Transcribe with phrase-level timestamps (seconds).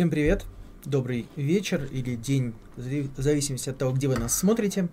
[0.00, 0.46] Всем привет,
[0.86, 4.88] добрый вечер или день, в зависимости от того, где вы нас смотрите.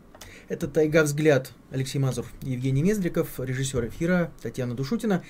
[0.50, 5.24] Это «Тайга взгляд» Алексей Мазур Евгений Мездриков, режиссер эфира Татьяна Душутина.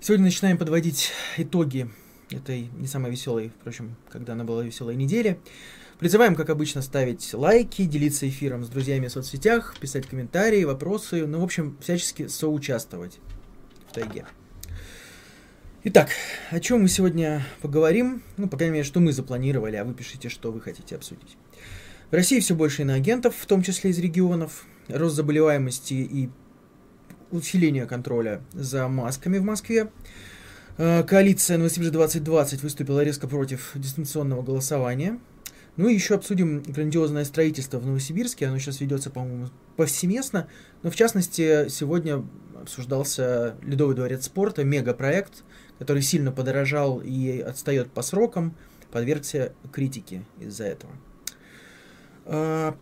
[0.00, 1.88] Сегодня начинаем подводить итоги
[2.32, 5.38] этой не самой веселой, впрочем, когда она была веселой недели.
[6.00, 11.38] Призываем, как обычно, ставить лайки, делиться эфиром с друзьями в соцсетях, писать комментарии, вопросы, ну,
[11.38, 13.20] в общем, всячески соучаствовать
[13.88, 14.26] в тайге.
[15.86, 16.08] Итак,
[16.50, 18.22] о чем мы сегодня поговорим?
[18.38, 21.36] Ну, по крайней мере, что мы запланировали, а вы пишите, что вы хотите обсудить.
[22.10, 24.64] В России все больше иноагентов, в том числе из регионов.
[24.88, 26.30] Рост заболеваемости и
[27.30, 29.90] усиление контроля за масками в Москве.
[30.78, 35.20] Э, коалиция Новосибирск 2020 выступила резко против дистанционного голосования.
[35.76, 38.46] Ну и еще обсудим грандиозное строительство в Новосибирске.
[38.46, 40.48] Оно сейчас ведется, по-моему, повсеместно.
[40.82, 42.24] Но в частности, сегодня
[42.58, 45.44] обсуждался Ледовый дворец спорта, мегапроект,
[45.78, 48.56] который сильно подорожал и отстает по срокам,
[48.90, 50.92] подвергся критике из-за этого.
[52.26, 52.76] А,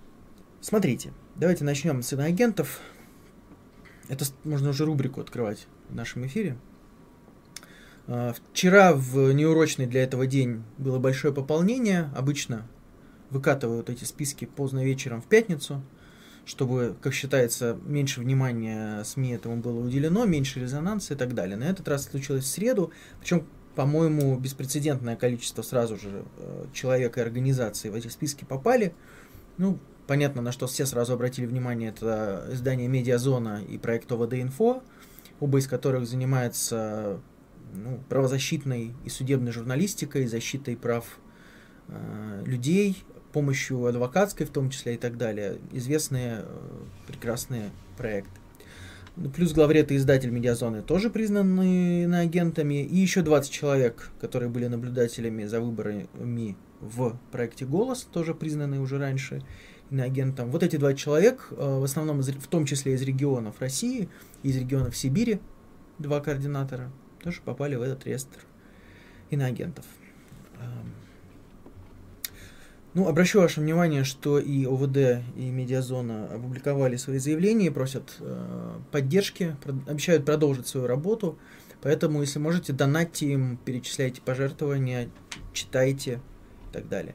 [0.61, 2.81] смотрите, давайте начнем с иноагентов.
[4.09, 6.57] Это можно уже рубрику открывать в нашем эфире.
[8.07, 12.11] А, вчера в неурочный для этого день было большое пополнение.
[12.15, 12.69] Обычно
[13.31, 15.83] выкатывают эти списки поздно вечером в пятницу–
[16.45, 21.57] чтобы, как считается, меньше внимания СМИ этому было уделено, меньше резонанса и так далее.
[21.57, 27.21] На этот раз случилось в среду, причем, по-моему, беспрецедентное количество сразу же э, человек и
[27.21, 28.95] организаций в эти списки попали.
[29.57, 34.83] Ну, понятно, на что все сразу обратили внимание, это издание «Медиазона» и проект ОВД-Инфо,
[35.39, 37.21] оба из которых занимаются
[37.73, 41.19] ну, правозащитной и судебной журналистикой, защитой прав
[41.89, 46.47] э, людей, помощью адвокатской в том числе и так далее, известные э,
[47.07, 48.41] прекрасные проекты.
[49.17, 52.83] Ну, плюс главред и издатель медиазоны тоже признаны иноагентами.
[52.83, 56.09] И еще 20 человек, которые были наблюдателями за выборами
[56.81, 59.43] в проекте «Голос», тоже признаны уже раньше
[59.91, 60.51] иноагентом.
[60.51, 64.09] Вот эти два человек, э, в основном из, в том числе из регионов России,
[64.43, 65.41] из регионов Сибири,
[65.99, 66.91] два координатора,
[67.23, 68.39] тоже попали в этот реестр
[69.31, 69.85] иноагентов.
[72.95, 79.57] Ну, обращу ваше внимание, что и ОВД, и Медиазона опубликовали свои заявления, просят э, поддержки,
[79.63, 81.39] прод, обещают продолжить свою работу.
[81.81, 85.09] Поэтому, если можете, донатьте им, перечисляйте пожертвования,
[85.55, 86.21] читайте
[86.69, 87.15] и так далее.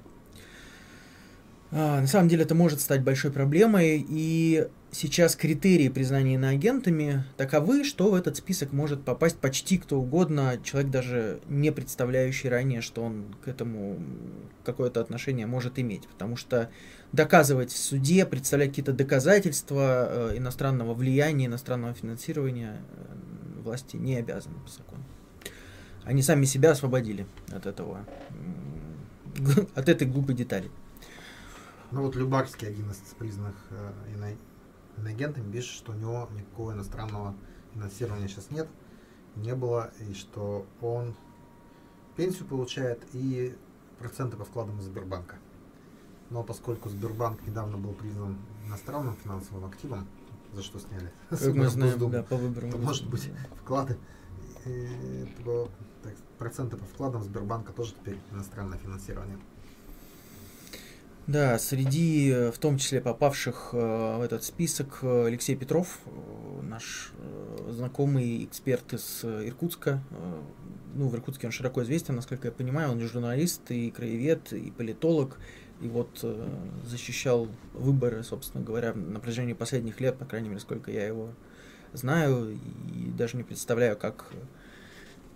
[1.69, 7.83] А, на самом деле это может стать большой проблемой, и сейчас критерии признания иноагентами таковы,
[7.83, 13.03] что в этот список может попасть почти кто угодно, человек даже не представляющий ранее, что
[13.03, 13.97] он к этому
[14.63, 16.07] какое-то отношение может иметь.
[16.07, 16.69] Потому что
[17.11, 24.55] доказывать в суде, представлять какие-то доказательства э, иностранного влияния, иностранного финансирования э, власти не обязаны
[24.59, 25.03] по закону.
[26.03, 28.05] Они сами себя освободили от этого,
[29.75, 30.71] от этой глупой детали.
[31.91, 33.91] Ну вот Любарский, один из признанных э,
[34.97, 37.35] иноагентами, пишет, что у него никакого иностранного
[37.73, 38.67] финансирования сейчас нет,
[39.35, 41.15] не было, и что он
[42.15, 43.55] пенсию получает и
[43.99, 45.35] проценты по вкладам Сбербанка.
[46.29, 50.07] Но поскольку Сбербанк недавно был признан иностранным финансовым активом,
[50.53, 53.31] за что сняли, как мы знаем, да, по выборам, то, может быть,
[53.61, 53.97] вклады,
[54.65, 55.69] и, то,
[56.03, 59.37] так, проценты по вкладам Сбербанка тоже теперь иностранное финансирование.
[61.27, 65.99] Да, среди, э, в том числе попавших э, в этот список, э, Алексей Петров,
[66.61, 67.11] наш
[67.69, 70.01] знакомый эксперт из Иркутска.
[70.95, 74.71] Ну, в Иркутске он широко известен, насколько я понимаю, он и журналист, и краевед, и
[74.71, 75.37] политолог,
[75.81, 76.25] и вот
[76.85, 81.29] защищал выборы, собственно говоря, на протяжении последних лет, по крайней мере, сколько я его
[81.93, 84.31] знаю, и даже не представляю, как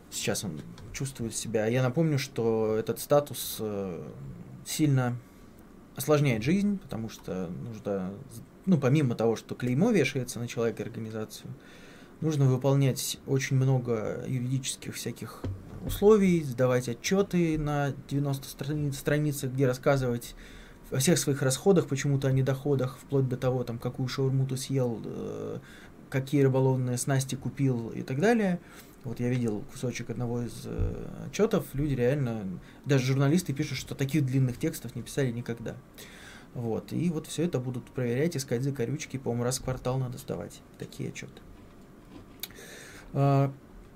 [0.09, 0.61] сейчас он
[0.93, 1.67] чувствует себя.
[1.67, 3.61] Я напомню, что этот статус
[4.65, 5.15] сильно
[5.95, 8.13] осложняет жизнь, потому что нужно,
[8.65, 11.51] ну, помимо того, что клеймо вешается на человека и организацию,
[12.21, 15.41] нужно выполнять очень много юридических всяких
[15.85, 20.35] условий, сдавать отчеты на 90 страниц, страницах, где рассказывать
[20.91, 25.01] о всех своих расходах, почему-то о недоходах, вплоть до того, там, какую шаурму ты съел,
[25.03, 25.59] э,
[26.09, 28.59] какие рыболовные снасти купил и так далее.
[29.03, 32.45] Вот я видел кусочек одного из э, отчетов, люди реально,
[32.86, 35.75] даже журналисты пишут, что таких длинных текстов не писали никогда.
[36.53, 40.62] Вот, и вот все это будут проверять, искать закорючки, по-моему, раз в квартал надо сдавать
[40.77, 41.42] такие отчеты.
[43.13, 43.51] А,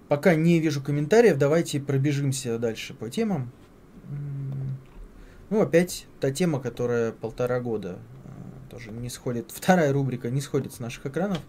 [0.08, 3.52] пока не вижу комментариев, давайте пробежимся дальше по темам.
[5.50, 10.74] Ну, опять та тема, которая полтора года а, тоже не сходит, вторая рубрика не сходит
[10.74, 11.40] с наших экранов.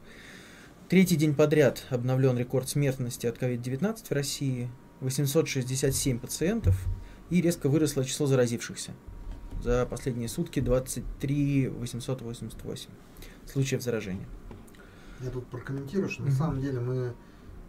[0.88, 4.70] Третий день подряд обновлен рекорд смертности от COVID-19 в России.
[5.00, 6.80] 867 пациентов.
[7.28, 8.92] И резко выросло число заразившихся.
[9.60, 12.90] За последние сутки 23 888
[13.52, 14.28] случаев заражения.
[15.20, 17.14] Я тут прокомментирую, что на самом деле мы,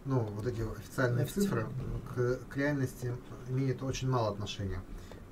[0.04, 1.66] ну, вот эти официальные цифры
[2.14, 3.12] к, к реальности
[3.48, 4.80] имеют очень мало отношения.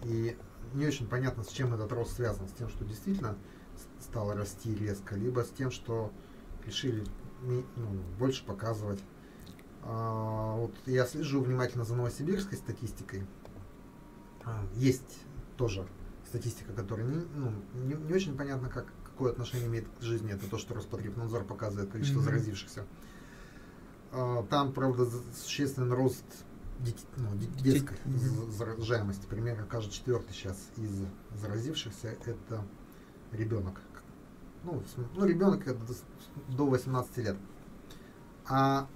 [0.02, 0.36] И
[0.74, 2.48] не очень понятно, с чем этот рост связан.
[2.48, 3.38] С тем, что действительно
[4.00, 6.10] стало расти резко, либо с тем, что
[6.66, 7.04] решили
[7.42, 7.64] ну,
[8.18, 9.02] больше показывать.
[9.82, 13.26] А, вот я слежу внимательно за новосибирской статистикой.
[14.44, 15.20] А, есть
[15.56, 15.86] тоже
[16.26, 20.32] статистика, которая не, ну, не, не очень понятно, как, какое отношение имеет к жизни.
[20.32, 22.24] Это то, что Роспотребнадзор показывает количество mm-hmm.
[22.24, 22.86] заразившихся.
[24.12, 26.24] А, там, правда, существенный рост
[26.80, 27.28] дет, ну,
[27.62, 28.50] детской mm-hmm.
[28.50, 29.26] заражаемости.
[29.26, 31.06] Примерно каждый четвертый сейчас из
[31.40, 32.64] заразившихся это
[33.32, 33.80] ребенок.
[34.64, 34.82] Ну,
[35.14, 35.79] ну ребенок это
[36.49, 37.37] до 18 лет.
[38.49, 38.87] А,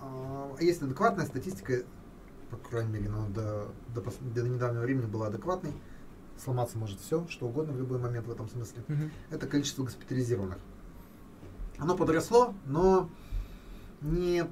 [0.00, 1.82] а есть адекватная статистика,
[2.50, 5.72] по крайней мере, ну, до, до, до недавнего времени была адекватной,
[6.42, 8.82] сломаться может все, что угодно в любой момент в этом смысле.
[8.88, 9.10] Угу.
[9.30, 10.58] Это количество госпитализированных.
[11.78, 13.08] Оно подросло, но
[14.00, 14.44] не,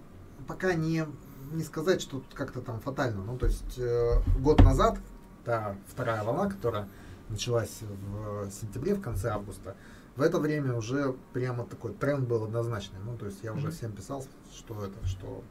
[0.47, 1.07] пока не,
[1.53, 3.23] не сказать, что как-то там фатально.
[3.25, 4.99] Ну, то есть э, год назад,
[5.45, 6.89] та вторая волна, которая
[7.31, 9.77] началась в сентябре, в конце августа,
[10.17, 12.99] в это время уже прямо такой тренд был однозначный.
[13.05, 15.43] Ну, то есть я уже всем писал, что это, что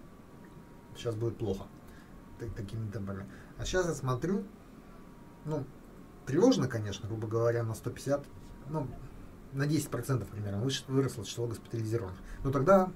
[0.95, 1.63] сейчас будет плохо
[2.39, 3.25] так, такими темпами.
[3.57, 4.43] А сейчас я смотрю,
[5.45, 5.65] ну,
[6.25, 8.25] тревожно, конечно, грубо говоря, на 150,
[8.69, 8.87] ну,
[9.53, 12.17] на 10% примерно выросло число госпитализированных.
[12.43, 12.91] Но тогда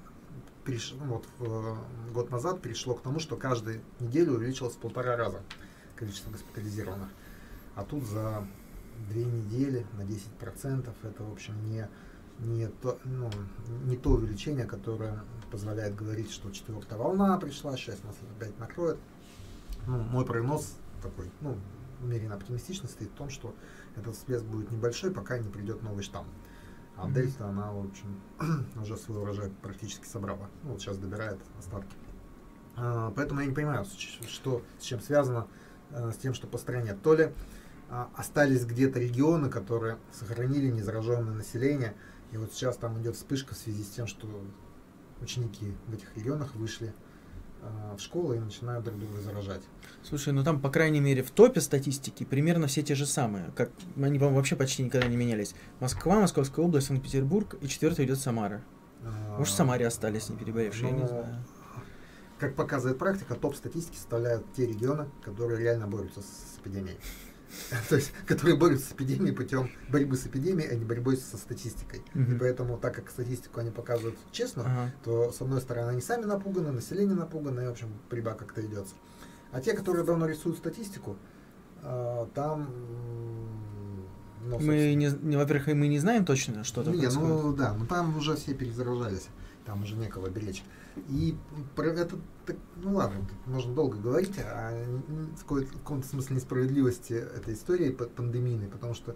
[0.66, 0.94] переш...
[0.98, 1.76] ну, вот, э,
[2.14, 5.42] год назад перешло к тому, что каждую неделю увеличилось в полтора раза
[5.96, 7.10] количество госпитализированных.
[7.76, 8.46] А тут за
[9.10, 11.88] две недели на 10% это, в общем, не,
[12.40, 13.30] не, то, ну,
[13.86, 18.98] не то увеличение, которое позволяет говорить, что четвертая волна пришла, сейчас нас опять накроет.
[19.88, 21.58] Ну, мой прогноз такой, ну,
[22.02, 23.54] умеренно оптимистично стоит в том, что
[23.96, 26.28] этот всплеск будет небольшой, пока не придет новый штамм.
[26.96, 27.14] А mm-hmm.
[27.14, 28.22] Дельта, она, в общем,
[28.82, 30.50] уже свой урожай практически собрала.
[30.64, 31.96] Ну, вот сейчас добирает остатки.
[32.76, 33.86] А, поэтому я не понимаю,
[34.28, 35.48] что, с чем связано,
[35.92, 36.94] а, с тем, что по стране.
[36.94, 37.34] То ли
[38.16, 41.96] остались где-то регионы, которые сохранили незараженное население,
[42.32, 44.28] и вот сейчас там идет вспышка в связи с тем, что
[45.22, 46.94] ученики в этих регионах вышли
[47.62, 49.62] а, в школу и начинают друг друга заражать.
[50.04, 53.52] Слушай, ну там, по крайней мере, в топе статистики примерно все те же самые.
[53.56, 53.70] Как
[54.02, 55.56] они вообще почти никогда не менялись.
[55.80, 58.62] Москва, Московская область, Санкт-Петербург и четвертый идет Самара.
[59.04, 61.44] А, Может, в Самаре остались не переболевшие, я не ну, знаю.
[62.40, 66.98] Как показывает практика, топ статистики составляют те регионы, которые реально борются с эпидемией.
[67.90, 72.02] то есть, которые борются с эпидемией путем борьбы с эпидемией, а не борьбой со статистикой.
[72.14, 76.72] И поэтому, так как статистику они показывают честно, то, с одной стороны, они сами напуганы,
[76.72, 78.96] население напугано, и, в общем, борьба как-то идется.
[79.52, 81.16] А те, которые давно рисуют статистику,
[81.84, 82.70] а, там
[84.46, 87.30] ну, мы не, не, во-первых, мы не знаем точно, что там не, происходит.
[87.30, 89.28] Ну да, но там уже все перезаражались,
[89.66, 90.64] там уже некого беречь.
[91.10, 91.36] И
[91.76, 92.18] про это,
[92.76, 94.72] ну ладно, можно долго говорить о
[95.36, 99.16] в каком-то смысле несправедливости этой истории пандемийной, потому что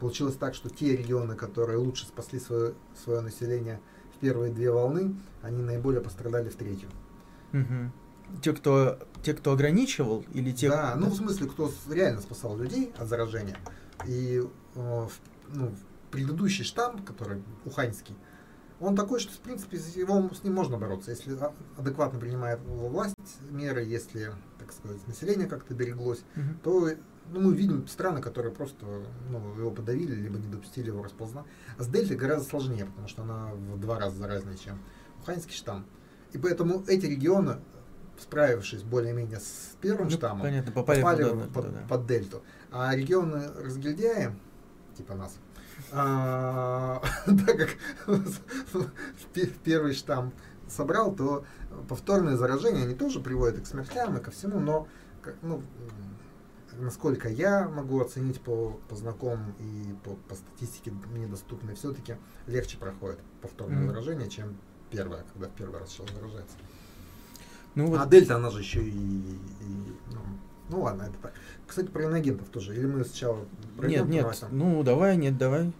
[0.00, 3.80] получилось так, что те регионы, которые лучше спасли свое, свое население
[4.14, 6.88] в первые две волны, они наиболее пострадали в третью.
[7.52, 8.40] Угу.
[8.42, 10.68] Те, кто, те, кто ограничивал, или те...
[10.68, 13.56] Да, ну в смысле, кто реально спасал людей от заражения.
[14.06, 14.42] И
[14.74, 15.08] э,
[15.48, 15.74] ну,
[16.10, 18.14] предыдущий штамм, который уханьский,
[18.80, 21.36] он такой, что, в принципе, его, с ним можно бороться, если
[21.76, 23.14] адекватно принимает власть
[23.50, 26.46] меры, если, так сказать, население как-то береглось, угу.
[26.62, 26.90] то
[27.30, 28.84] ну, мы видим страны, которые просто
[29.30, 31.44] ну, его подавили, либо не допустили его расползна.
[31.78, 34.78] А с дельтой гораздо сложнее, потому что она в два раза заразнее, чем
[35.20, 35.86] уханьский штамм.
[36.32, 37.60] И поэтому эти регионы,
[38.18, 41.80] справившись более-менее с первым ну, штаммом, понятно, попали, попали под, под, да.
[41.88, 42.42] под дельту.
[42.70, 44.32] А регионы разгильдяи,
[44.96, 45.36] типа нас,
[45.92, 47.76] а, так как
[49.64, 50.32] первый штамм
[50.68, 51.44] собрал, то
[51.88, 54.88] повторные заражения, они тоже приводят и к смертям, и ко всему, но
[55.42, 55.62] ну,
[56.78, 62.16] насколько я могу оценить по, по знакомым и по, по статистике мне доступной, все-таки
[62.46, 63.88] легче проходит повторное mm-hmm.
[63.88, 64.56] заражение, чем
[64.90, 66.56] первое, когда в первый раз человек заражается.
[67.74, 68.00] Ну, вот.
[68.00, 70.20] А дельта, она же еще и, и ну,
[70.68, 71.32] ну ладно, это так.
[71.66, 72.74] Кстати, про иноагентов тоже.
[72.76, 73.44] Или мы сначала
[73.82, 74.44] Нет, нет.
[74.50, 75.72] Ну давай, нет, давай.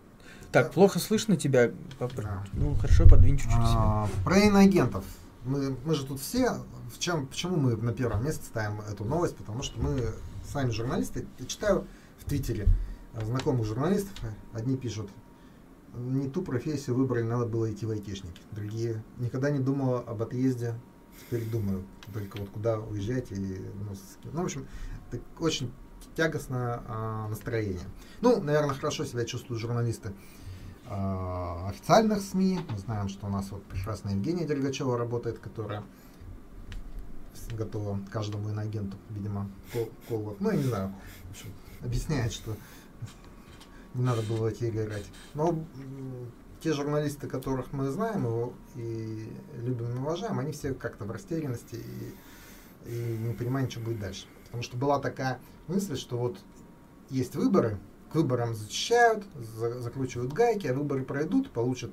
[0.53, 1.73] Так, плохо слышно тебя.
[1.99, 2.45] Да.
[2.53, 5.05] Ну, хорошо, подвинь чуть-чуть а, Про иноагентов.
[5.45, 6.59] Мы, мы же тут все,
[6.95, 9.37] в чем, почему мы на первом месте ставим эту новость?
[9.37, 10.13] Потому что мы
[10.47, 11.27] сами журналисты.
[11.41, 11.87] Я читаю
[12.19, 12.69] в Твиттере
[13.21, 14.13] знакомых журналистов,
[14.53, 15.11] одни пишут,
[15.95, 18.41] не ту профессию выбрали, надо было идти в айтишники.
[18.53, 20.75] Другие, никогда не думала об отъезде
[21.21, 24.67] теперь думаю только вот куда уезжать и ну, с ну в общем
[25.11, 25.73] так очень
[26.17, 27.85] тягостное а, настроение.
[28.21, 30.13] Ну, наверное, хорошо себя чувствуют журналисты
[30.87, 32.61] а, официальных СМИ.
[32.69, 35.83] Мы знаем, что у нас вот прекрасная Евгения Дергачева работает, которая
[37.53, 40.95] готова каждому иноагенту, видимо, кол, кол ну, я не знаю,
[41.29, 41.49] в общем,
[41.83, 42.57] объясняет, что
[43.95, 45.07] не надо было в эти играть.
[45.35, 45.65] Но
[46.65, 51.77] те журналисты, которых мы знаем его и любим и уважаем, они все как-то в растерянности
[51.77, 54.27] и, и не понимают, что будет дальше.
[54.47, 56.39] Потому что была такая мысль, что вот
[57.11, 57.79] есть выборы,
[58.11, 61.91] к выборам зачищают, за, закручивают гайки, а выборы пройдут, получат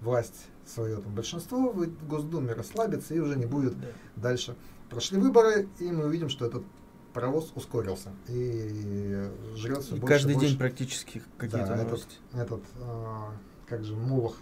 [0.00, 3.86] власть свое там, большинство в Госдуме, расслабится и уже не будет да.
[4.16, 4.56] дальше.
[4.88, 6.64] Прошли выборы, и мы увидим, что этот
[7.12, 9.24] паровоз ускорился и
[9.54, 10.48] жрет все и больше каждый больше.
[10.48, 12.16] день практически какие-то да, новости.
[12.32, 13.32] Этот, этот а,
[13.70, 14.36] как же, Молох,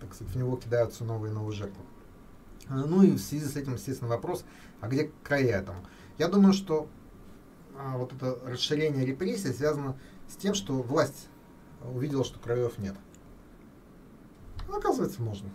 [0.00, 1.82] так сказать, в него кидаются новые и новые жертвы.
[2.68, 4.44] А, ну и в связи с этим, естественно, вопрос,
[4.80, 5.84] а где края этому?
[6.16, 6.88] Я думаю, что
[7.76, 11.28] а, вот это расширение репрессий связано с тем, что власть
[11.82, 12.94] увидела, что краев нет.
[14.68, 15.50] Ну, оказывается, можно.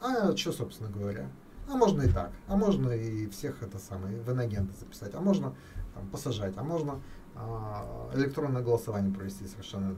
[0.00, 1.30] А что, собственно говоря?
[1.68, 2.32] А можно и так.
[2.46, 5.14] А можно и всех это самое, в инагенты записать.
[5.14, 5.54] А можно
[5.94, 6.54] там, посажать.
[6.56, 7.00] А можно
[7.34, 9.96] а, электронное голосование провести совершенно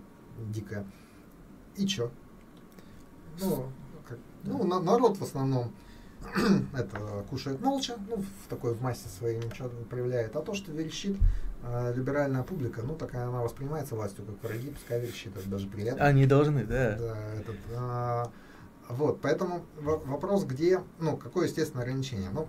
[0.49, 0.85] дикое.
[1.77, 2.11] И что?
[3.41, 3.67] Ну,
[4.09, 5.73] как, ну на, народ в основном
[6.77, 10.37] это кушает молча, ну, в такой в массе своей ничего не проявляет.
[10.37, 11.17] А то, что верещит
[11.63, 16.05] э, либеральная публика, ну, такая она воспринимается властью как враги, пускай верещит, это даже приятно.
[16.05, 16.97] Они должны, да.
[16.99, 18.31] Да, этот, а,
[18.89, 22.31] вот, поэтому вопрос, где, ну, какое, естественно, ограничение.
[22.31, 22.49] Ну,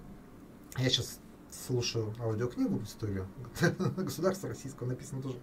[0.77, 3.27] я сейчас слушаю аудиокнигу историю
[3.98, 5.38] государства российского, написано тоже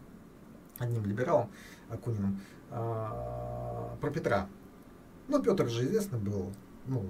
[0.79, 1.51] одним либералом
[1.89, 4.49] Акуниным, а, про Петра.
[5.29, 6.53] Ну, Петр же известный был,
[6.87, 7.05] ну,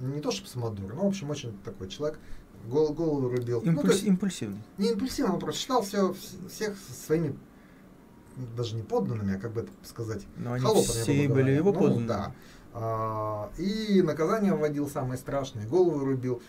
[0.00, 2.18] не то чтобы самодур, но, в общем, очень такой человек,
[2.66, 3.60] голову, голову рубил.
[3.60, 4.62] Импульс, ну, есть, импульсивный.
[4.76, 6.14] Не импульсивный, он просто считал все,
[6.48, 7.38] всех своими,
[8.56, 12.08] даже не подданными, а как бы это сказать, но они все были его ну, подданными.
[12.08, 12.34] Да.
[12.74, 16.42] А, и наказание вводил самое страшное, голову рубил.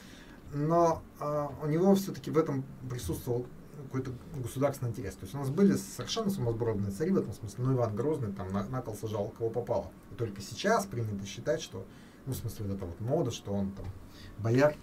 [0.53, 3.45] Но а, у него все-таки в этом присутствовал
[3.83, 5.15] какой-то государственный интерес.
[5.15, 7.65] То есть у нас были совершенно сумасбродные цари в этом смысле.
[7.65, 9.91] Ну, Иван Грозный там на, на кол сажал, кого попало.
[10.11, 11.85] И только сейчас принято считать, что,
[12.25, 13.85] ну, в смысле, вот эта вот мода, что он там
[14.37, 14.75] бояр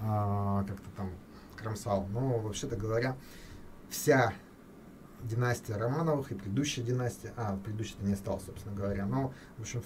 [0.00, 1.10] а, как-то там
[1.56, 2.06] кромсал.
[2.08, 3.16] Но, вообще-то говоря,
[3.88, 4.32] вся
[5.22, 9.82] династия Романовых и предыдущая династия, а, предыдущая не осталась, собственно говоря, но, в общем,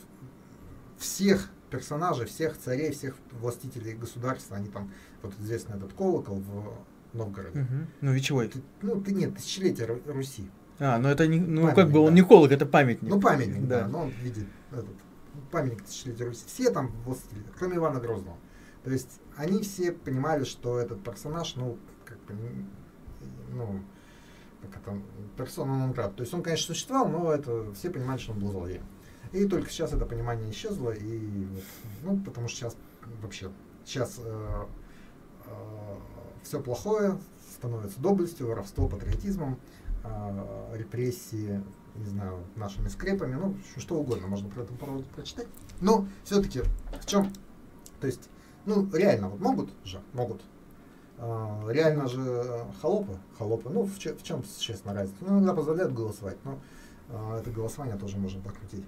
[0.99, 4.93] всех персонажей, всех царей, всех властителей государства, они там,
[5.23, 6.79] вот известный этот колокол в
[7.17, 7.61] Новгороде.
[7.61, 7.87] Угу.
[8.03, 8.53] Ну, вечевой?
[8.83, 10.51] Ну, ты нет, тысячелетие Руси.
[10.79, 12.13] А, ну это не, ну памятник, как бы он да.
[12.13, 13.09] не колок, это памятник.
[13.09, 14.95] Ну памятник, да, да но он видит этот
[15.51, 16.45] памятник тысячелетия Руси.
[16.47, 18.37] Все там властители, кроме Ивана Грозного.
[18.85, 22.35] То есть они все понимали, что этот персонаж, ну, как бы,
[23.51, 23.81] ну,
[24.63, 25.01] как это,
[25.37, 28.85] персона нон То есть он, конечно, существовал, но это все понимали, что он был злодеем.
[29.33, 31.65] И только сейчас это понимание исчезло, и вот,
[32.03, 32.77] ну, потому что сейчас
[33.23, 33.51] вообще,
[33.85, 34.65] сейчас э,
[35.47, 35.97] э,
[36.47, 37.19] все плохое
[37.53, 39.59] становится доблестью, воровство, патриотизмом,
[40.05, 41.63] э, репрессии,
[41.97, 45.49] не знаю, нашими скрепами, ну, что угодно можно про это поводу прочитать.
[45.81, 46.63] Но все-таки
[47.01, 47.33] в чем,
[48.01, 48.29] то есть,
[48.65, 50.43] ну, реально, вот могут же, могут.
[51.19, 55.19] Э, реально же холопы, холопы, ну, в, в чем, честно, разница?
[55.23, 56.59] Ну, иногда позволяют голосовать, но
[57.09, 58.85] э, это голосование тоже можно прокрутить.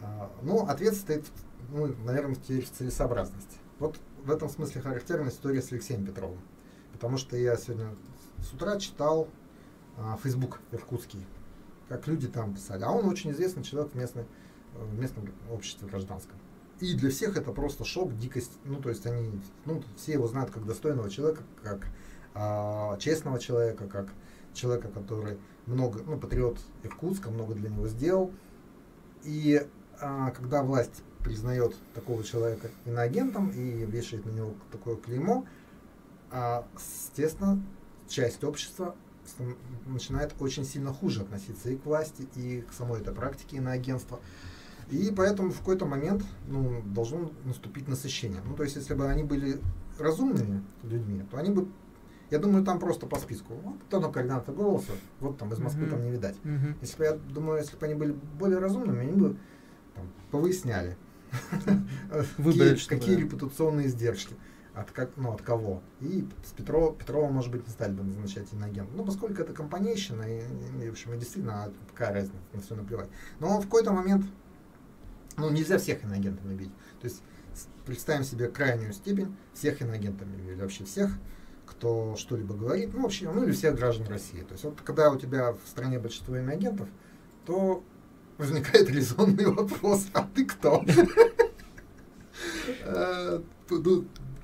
[0.00, 1.24] А, ну, ответ стоит,
[1.70, 3.56] ну, наверное, в целесообразности.
[3.78, 6.38] Вот в этом смысле характерна история с Алексеем Петровым.
[6.96, 7.94] Потому что я сегодня
[8.42, 9.28] с утра читал
[9.98, 11.26] а, Facebook иркутский,
[11.90, 12.84] как люди там писали.
[12.84, 14.24] А он очень известный человек в, местной,
[14.74, 16.38] в местном обществе гражданском.
[16.80, 18.52] И для всех это просто шок, дикость.
[18.64, 21.86] Ну, то есть они, ну, все его знают как достойного человека, как
[22.34, 24.08] а, честного человека, как
[24.54, 25.36] человека, который
[25.66, 28.32] много, ну, патриот Иркутска, много для него сделал.
[29.22, 29.66] И
[30.00, 35.44] а, когда власть признает такого человека иноагентом и вешает на него такое клеймо,
[36.36, 37.62] а, естественно,
[38.08, 38.94] часть общества
[39.86, 44.20] начинает очень сильно хуже относиться и к власти, и к самой этой практике иноагентства.
[44.90, 48.42] И поэтому в какой-то момент ну, должно наступить насыщение.
[48.44, 49.58] Ну, то есть, если бы они были
[49.98, 51.68] разумными людьми, то они бы,
[52.30, 53.54] я думаю, там просто по списку.
[53.54, 55.90] Вот кто-то координатор голоса, вот там из Москвы mm-hmm.
[55.90, 56.36] там не видать.
[56.44, 56.74] Mm-hmm.
[56.82, 59.36] Если бы, я думаю, если бы они были более разумными, они бы
[59.94, 60.98] там, повыясняли,
[62.88, 64.36] какие репутационные издержки.
[64.76, 65.82] От, как, ну, от кого.
[66.00, 68.90] И с Петрова, Петрова, может быть, не стали бы назначать иногент.
[68.94, 70.42] Ну, поскольку это компанейщина, и,
[70.84, 73.08] и, в общем, действительно, а какая разница, на все наплевать.
[73.40, 74.26] Но в какой-то момент,
[75.38, 76.72] ну, нельзя всех иногентами бить.
[77.00, 77.22] То есть
[77.86, 81.10] представим себе крайнюю степень всех иноагентами, или вообще всех,
[81.64, 84.42] кто что-либо говорит, ну, вообще, ну, или всех граждан России.
[84.42, 86.90] То есть, вот когда у тебя в стране большинство иноагентов,
[87.46, 87.82] то
[88.36, 90.84] возникает резонный вопрос, а ты кто?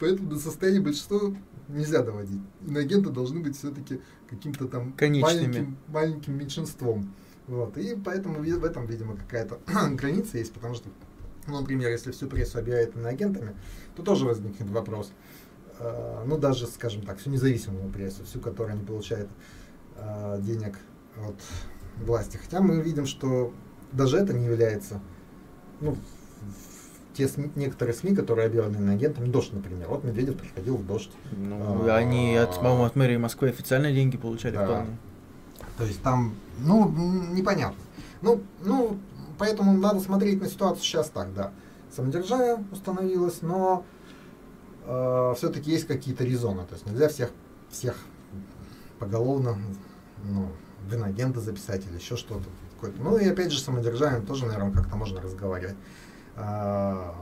[0.02, 1.20] Поэтому до состояния большинства
[1.68, 2.40] нельзя доводить.
[2.66, 7.14] Иноагенты должны быть все-таки каким-то там маленьким, маленьким меньшинством.
[7.46, 7.78] Вот.
[7.78, 9.60] И поэтому в этом, видимо, какая-то
[9.94, 10.88] граница есть, потому что,
[11.46, 13.54] ну, например, если всю прессу объявляют иноагентами,
[13.94, 15.12] то тоже возникнет вопрос.
[15.78, 19.28] Э, ну, даже, скажем так, всю независимую прессу, всю, которая не получает
[19.98, 20.80] э, денег
[21.24, 21.36] от
[22.04, 22.38] власти.
[22.38, 23.54] Хотя мы видим, что
[23.92, 25.00] даже это не является,
[25.80, 25.96] ну,
[27.14, 29.88] те СМИ, некоторые СМИ, которые объявлены агентами, Дождь, например.
[29.88, 31.10] Вот Медведев приходил в Дождь.
[31.32, 34.64] Ну, а, они, от, по-моему, от мэрии Москвы официально деньги получали да.
[34.64, 34.98] вполне.
[35.78, 36.88] То есть там, ну,
[37.32, 37.80] непонятно.
[38.20, 38.98] Ну, ну,
[39.38, 41.52] поэтому надо смотреть на ситуацию сейчас так, да.
[41.94, 43.84] Самодержавие установилось, но
[44.86, 46.64] э, все-таки есть какие-то резоны.
[46.64, 47.30] То есть нельзя всех,
[47.70, 47.96] всех
[48.98, 49.58] поголовно
[50.24, 50.48] ну,
[50.88, 52.44] в инагенты записать или еще что-то.
[52.98, 55.76] Ну и опять же самодержавием тоже, наверное, как-то можно разговаривать.
[56.36, 57.14] А,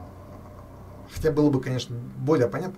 [1.13, 2.77] хотя было бы, конечно, более понятно.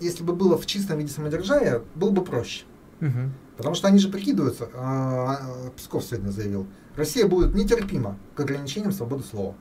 [0.00, 2.64] Если бы было в чистом виде самодержавия, было бы проще.
[3.00, 3.30] Угу.
[3.56, 9.22] Потому что они же прикидываются, а, Песков сегодня заявил, Россия будет нетерпима к ограничениям свободы
[9.22, 9.54] слова.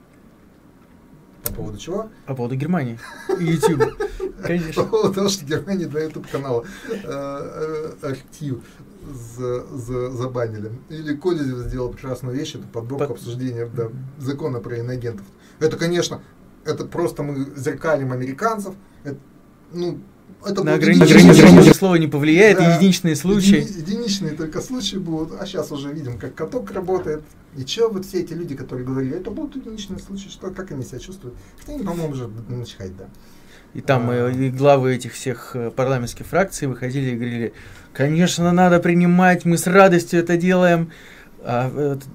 [1.43, 2.09] По поводу чего?
[2.27, 2.99] По поводу Германии
[3.39, 3.97] и YouTube.
[4.43, 4.83] Конечно.
[4.83, 7.93] По поводу того, что Германия два YouTube канала э,
[9.39, 10.71] э, актив забанили.
[10.89, 13.69] Или Кодизев сделал прекрасную вещь, это подборку обсуждения
[14.17, 15.25] закона про иногентов.
[15.59, 16.21] Это, конечно,
[16.65, 18.75] это просто мы зеркалим американцев.
[19.03, 19.17] Это,
[19.73, 19.99] ну,
[20.45, 23.61] это на ограничение слова не повлияет, да, единичные случаи.
[23.61, 27.23] Еди, единичные только случаи будут, а сейчас уже видим, как каток работает.
[27.55, 30.83] И что вот все эти люди, которые говорили, это будут единичные случаи, что, как они
[30.83, 31.35] себя чувствуют.
[31.59, 33.09] Хотя они, по-моему, уже начхать, да.
[33.73, 37.53] И там а, и главы этих всех э, парламентских фракций выходили и говорили,
[37.93, 40.91] конечно, надо принимать, мы с радостью это делаем.
[41.43, 41.71] А,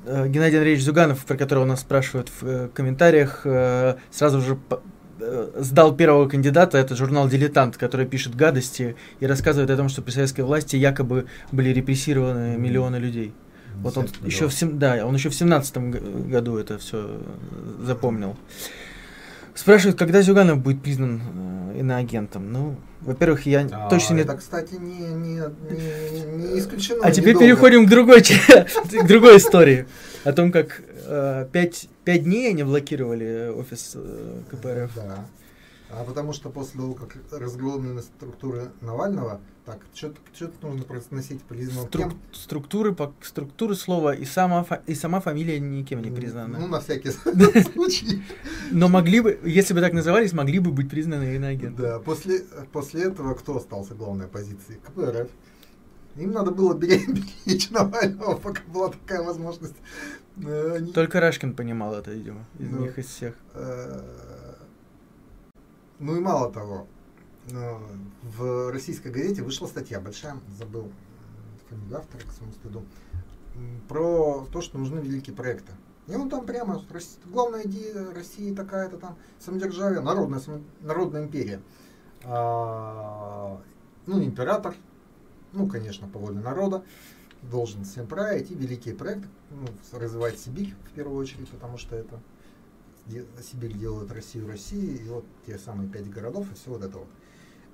[0.07, 4.59] э, Геннадий Андреевич Зюганов, про которого нас спрашивают в э, комментариях, э, сразу же
[5.57, 10.11] сдал первого кандидата, это журнал «Дилетант», который пишет гадости и рассказывает о том, что при
[10.11, 13.33] советской власти якобы были репрессированы миллионы людей.
[13.77, 17.19] Вот он еще в, да, он еще в семнадцатом году это все
[17.83, 18.37] запомнил.
[19.57, 21.23] Спрашивают, когда Зюганов будет признан
[21.75, 22.53] э, иноагентом.
[22.53, 24.21] Ну, во-первых, я а, точно не...
[24.21, 27.01] Это, кстати, не, не, не, не исключено.
[27.03, 27.47] А теперь недолго.
[27.47, 29.87] переходим к другой, к другой истории.
[30.25, 34.91] О том, как э, пять, пять дней они блокировали офис э, КПРФ.
[34.95, 35.25] Да.
[35.89, 42.09] А потому что после того, как разгромлены структуры Навального, так, что-то нужно произносить признанным Струк,
[42.11, 42.21] кем?
[42.33, 46.59] Структуры, по, структуры слова и сама, и сама фамилия никем не признана.
[46.59, 47.11] Ну, на всякий
[47.73, 48.23] случай.
[48.73, 51.83] Но могли бы, если бы так назывались, могли бы быть признаны иноагенты.
[51.83, 52.41] Да, после,
[52.73, 54.81] после этого кто остался главной оппозицией?
[54.81, 55.31] КПРФ.
[56.17, 59.77] Им надо было беречь Навального, пока была такая возможность.
[60.45, 63.35] Э, Только Рашкин понимал это, видимо, из ну, них, из всех.
[65.99, 66.87] Ну и мало того,
[67.53, 67.79] Э,
[68.23, 70.91] в российской газете вышла статья большая, забыл
[71.69, 72.85] фамилию автора, к своему стыду,
[73.89, 75.73] про то, что нужны великие проекты.
[76.09, 76.83] И он там прямо,
[77.27, 80.41] главная идея России такая-то там, самодержавие, народная,
[80.81, 81.61] народная империя.
[82.25, 83.61] А,
[84.07, 84.77] ну, император,
[85.53, 86.85] ну, конечно, по воле народа,
[87.43, 89.67] должен всем править, и великие проекты, ну,
[89.99, 92.21] развивать Сибирь в первую очередь, потому что это
[93.43, 97.09] Сибирь делает Россию Россией, и вот те самые пять городов, и все вот это вот.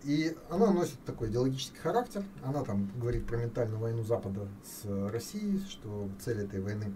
[0.04, 2.24] И она носит такой идеологический характер.
[2.42, 6.92] Она там говорит про ментальную войну Запада с Россией, что цель этой войны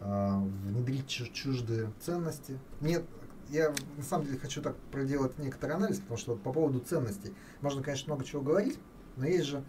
[0.00, 2.58] э, внедрить чуждые ценности.
[2.82, 3.04] Нет,
[3.48, 7.34] я на самом деле хочу так проделать некоторый анализ, потому что вот по поводу ценностей
[7.62, 8.78] можно, конечно, много чего говорить,
[9.16, 9.64] но есть же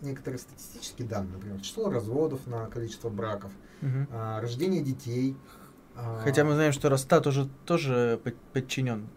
[0.00, 4.06] некоторые статистические данные, например, число разводов на количество браков, угу.
[4.10, 5.36] а, рождение детей.
[6.22, 8.20] Хотя мы знаем, что Росстат уже тоже
[8.52, 9.08] подчинен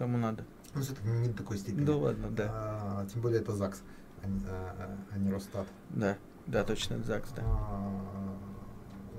[0.00, 0.44] кому надо.
[0.74, 1.84] Ну, все-таки не до такой степени.
[1.84, 2.48] Да ладно, да.
[2.50, 3.82] А, тем более это ЗАГС,
[4.22, 5.66] а, а, а не Росстат.
[5.90, 7.42] Да, да, точно, это ЗАГС, да.
[7.44, 8.38] А,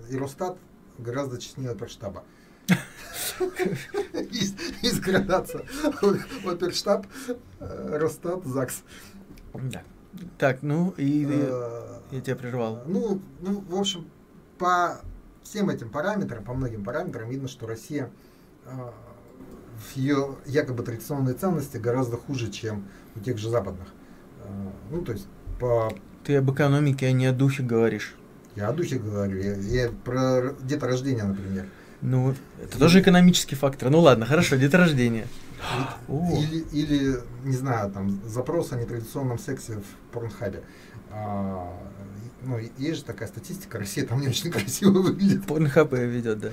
[0.09, 0.57] и Росстат
[0.97, 2.23] гораздо честнее оперштаба.
[4.81, 5.61] Есть градация.
[6.45, 7.05] Оперштаб,
[7.59, 8.83] Росстат, ЗАГС.
[9.53, 9.83] Да.
[10.39, 12.81] Так, ну и э, я тебя прервал.
[12.87, 14.09] Ну, ну, в общем,
[14.57, 15.01] по
[15.43, 18.09] всем этим параметрам, по многим параметрам видно, что Россия
[18.65, 18.69] э,
[19.95, 23.87] ее якобы традиционные ценности гораздо хуже, чем у тех же западных.
[24.43, 25.27] Э, ну, то есть
[25.59, 25.91] по...
[26.23, 28.15] Ты об экономике, а не о духе говоришь.
[28.55, 29.37] Я о духе говорю.
[29.37, 31.65] Я, я про деторождение, например.
[32.01, 33.89] Ну, это тоже экономический фактор.
[33.89, 35.27] Ну ладно, хорошо, деторождение.
[36.07, 40.63] Или, или, не знаю, там, запрос о нетрадиционном сексе в порнхабе.
[41.11, 41.71] А,
[42.43, 45.45] ну, есть же такая статистика, Россия там не очень красиво выглядит.
[45.45, 46.49] Порнхаб ее ведет, да.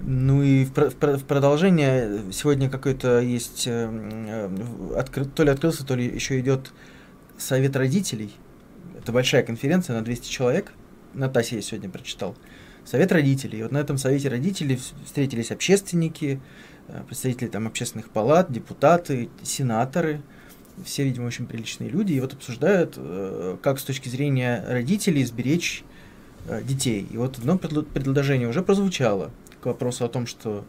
[0.00, 5.86] Ну и в, в, в продолжение сегодня какой-то есть, э, э, откры, то ли открылся,
[5.86, 6.72] то ли еще идет
[7.38, 8.34] совет родителей.
[8.98, 10.72] Это большая конференция на 200 человек.
[11.14, 12.34] На ТАСе я сегодня прочитал.
[12.84, 13.60] Совет родителей.
[13.60, 16.40] И вот на этом совете родителей встретились общественники,
[17.06, 20.22] представители там общественных палат, депутаты, сенаторы.
[20.84, 22.14] Все, видимо, очень приличные люди.
[22.14, 25.84] И вот обсуждают, э, как с точки зрения родителей сберечь
[26.46, 27.06] э, детей.
[27.10, 30.64] И вот одно предложение уже прозвучало к вопросу о том, что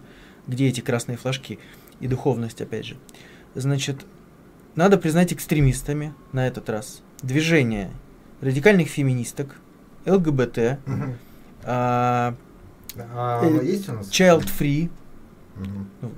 [0.47, 1.57] где эти красные флажки
[1.99, 2.97] и духовность, опять же.
[3.55, 4.05] Значит,
[4.75, 7.91] надо признать экстремистами на этот раз движение
[8.41, 9.55] радикальных феминисток,
[10.05, 11.15] ЛГБТ, угу.
[11.63, 12.35] а,
[12.97, 13.49] а, э?
[14.11, 14.89] Child Free.
[15.57, 16.11] Угу.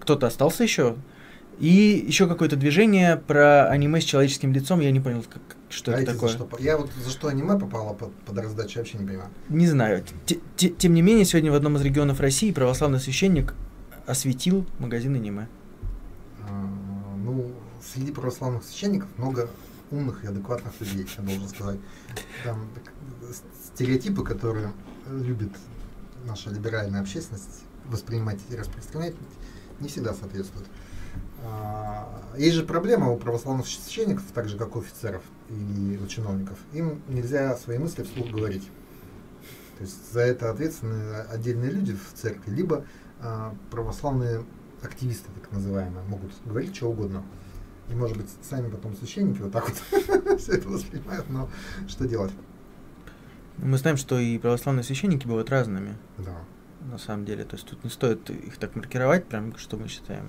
[0.00, 0.96] Кто-то остался еще?
[1.58, 6.00] И еще какое-то движение про аниме с человеческим лицом, я не понял, как, что а
[6.00, 6.30] это такое.
[6.30, 6.48] что?
[6.58, 9.30] Я вот за что аниме попало под, под раздачу, вообще не понимаю.
[9.48, 10.04] Не знаю.
[10.26, 13.54] Т -т Тем не менее, сегодня в одном из регионов России православный священник
[14.06, 15.46] осветил магазин аниме.
[16.48, 16.68] А,
[17.24, 17.52] ну,
[17.94, 19.48] среди православных священников много
[19.90, 21.78] умных и адекватных людей, я должен сказать.
[22.42, 22.68] Там
[23.74, 24.72] стереотипы, которые
[25.08, 25.52] любит
[26.26, 29.14] наша либеральная общественность воспринимать и распространять,
[29.80, 30.68] не всегда соответствуют.
[31.42, 36.58] А, есть же проблема у православных священников, так же как у офицеров и у чиновников.
[36.72, 38.68] Им нельзя свои мысли вслух говорить.
[39.78, 42.84] То есть за это ответственны отдельные люди в церкви, либо
[43.20, 44.44] а, православные
[44.82, 47.22] активисты, так называемые, могут говорить что угодно.
[47.90, 51.50] И, может быть, сами потом священники вот так вот все это воспринимают, но
[51.86, 52.32] что делать?
[53.58, 55.96] Мы знаем, что и православные священники бывают разными.
[56.18, 56.36] Да.
[56.90, 57.44] На самом деле.
[57.44, 60.24] То есть тут не стоит их так маркировать, прям что мы считаем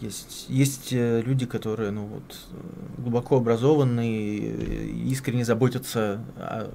[0.00, 6.72] есть, есть э, люди, которые ну, вот, э, глубоко образованные, э, искренне заботятся о,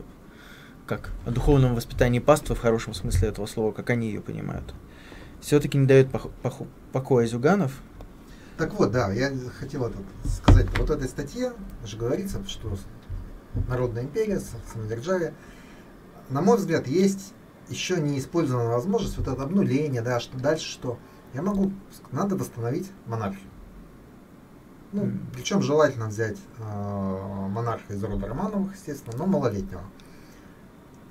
[0.85, 4.73] как, о духовном воспитании паствы в хорошем смысле этого слова, как они ее понимают.
[5.41, 7.73] Все-таки не дает пох- пох- покоя Зюганов.
[8.57, 9.91] Так вот, да, я хотел
[10.23, 10.67] сказать.
[10.77, 11.53] Вот в этой статье
[11.85, 12.77] же говорится, что
[13.67, 14.41] Народная империя,
[14.71, 15.33] самодержавие,
[16.29, 17.33] на мой взгляд, есть
[17.69, 20.99] еще не использованная возможность, вот это обнуление, да, что дальше что–
[21.35, 21.73] я могу,
[22.13, 23.49] надо восстановить монархию.
[24.93, 29.83] Ну, причем желательно взять э, монарха из рода Романовых, естественно, но малолетнего.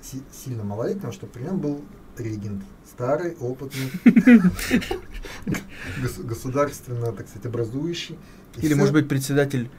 [0.01, 1.81] Си сильно малолетнего, чтобы при нем был
[2.17, 2.63] регент.
[2.89, 3.91] Старый, опытный,
[6.23, 8.17] государственно, так сказать, образующий.
[8.57, 9.69] Или, может быть, председатель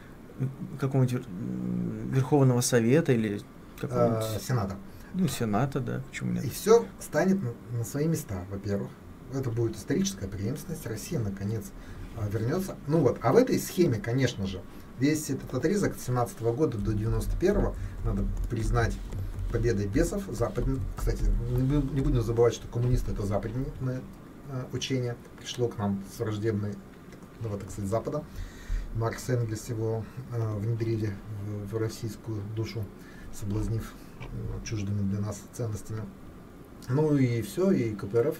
[0.78, 1.26] какого-нибудь
[2.12, 3.40] Верховного Совета или
[3.80, 4.36] какого-нибудь...
[4.36, 4.76] А, Сената.
[5.16, 6.44] Ну, Сената, да, почему нет.
[6.44, 7.38] И все станет
[7.72, 8.90] на свои места, во-первых
[9.34, 11.64] это будет историческая преемственность, Россия наконец
[12.16, 12.76] а, вернется.
[12.86, 14.62] Ну вот, а в этой схеме, конечно же,
[14.98, 17.72] весь этот отрезок с 17 года до 91
[18.04, 18.96] надо признать
[19.50, 20.24] победой бесов.
[20.28, 20.64] Запад,
[20.96, 23.66] кстати, не будем забывать, что коммунисты это западное
[24.50, 26.74] э, учение, пришло к нам с враждебной,
[27.40, 28.24] ну, так сказать, Запада.
[28.94, 31.12] Маркс Энгельс его э, внедрили
[31.46, 32.84] в, в российскую душу,
[33.32, 33.92] соблазнив
[34.64, 36.02] чуждыми для нас ценностями.
[36.88, 38.36] Ну и все, и КПРФ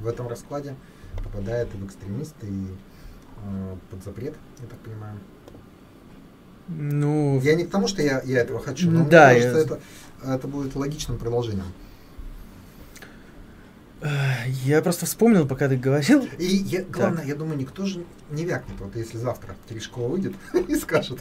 [0.00, 0.74] в этом раскладе
[1.22, 2.66] попадает в экстремисты и
[3.44, 5.18] э, под запрет, я так понимаю.
[6.68, 9.64] Ну, я не к тому, что я, я этого хочу, но да, мне кажется, я...
[9.64, 9.80] это,
[10.34, 11.66] это будет логичным продолжением.
[14.64, 16.26] Я просто вспомнил, пока ты говорил.
[16.38, 17.26] И я, главное, так.
[17.28, 20.34] я думаю, никто же не вякнет, вот если завтра Терешкова выйдет
[20.68, 21.20] и скажет.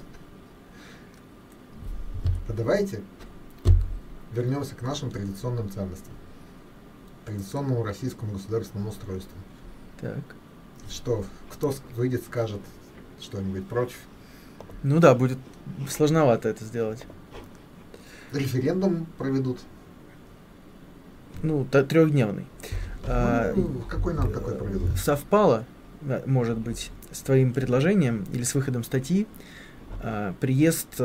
[2.48, 3.02] А давайте
[4.34, 6.14] вернемся к нашим традиционным ценностям
[7.26, 9.38] традиционному российскому государственному устройству.
[10.00, 10.20] Так.
[10.90, 12.62] Что, кто выйдет, скажет
[13.20, 13.98] что-нибудь против?
[14.84, 15.38] Ну да, будет
[15.90, 17.06] сложновато это сделать.
[18.34, 19.60] Референдум проведут.
[21.44, 22.46] Ну, трехдневный.
[23.04, 23.54] Ну, а,
[23.88, 24.90] какой нам такой проведут?
[24.98, 25.66] Совпало,
[26.26, 29.28] может быть, с твоим предложением или с выходом статьи
[30.02, 31.00] а, приезд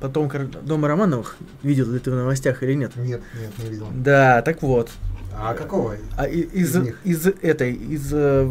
[0.00, 1.36] а, потомка дома Романовых.
[1.62, 2.96] Видел ли ты в новостях или нет?
[2.96, 3.88] Нет, нет, не видел.
[3.94, 4.90] Да, так вот.
[5.38, 5.96] А какого?
[6.16, 8.48] А из, из, из этой, из э,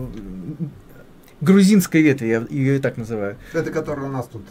[1.41, 3.37] грузинской ветви, я ее и так называю.
[3.53, 4.45] Это который у нас тут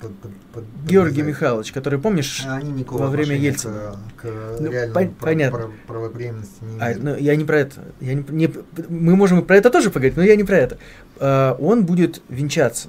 [0.00, 3.96] под, под, под, Георгий Михайлович, который, помнишь, а они во время Ельцина.
[4.16, 5.58] К, к ну, реальному пон- понятно.
[5.58, 7.80] Прав, правопреемности не а, ну, Я не про это.
[8.00, 8.50] Я не, не,
[8.88, 10.78] мы можем про это тоже поговорить, но я не про это.
[11.16, 12.88] Uh, он будет венчаться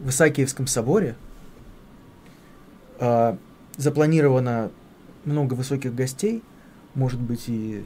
[0.00, 1.16] в Исаакиевском соборе
[2.98, 3.36] а,
[3.76, 4.70] запланировано
[5.24, 6.42] много высоких гостей,
[6.94, 7.84] может быть и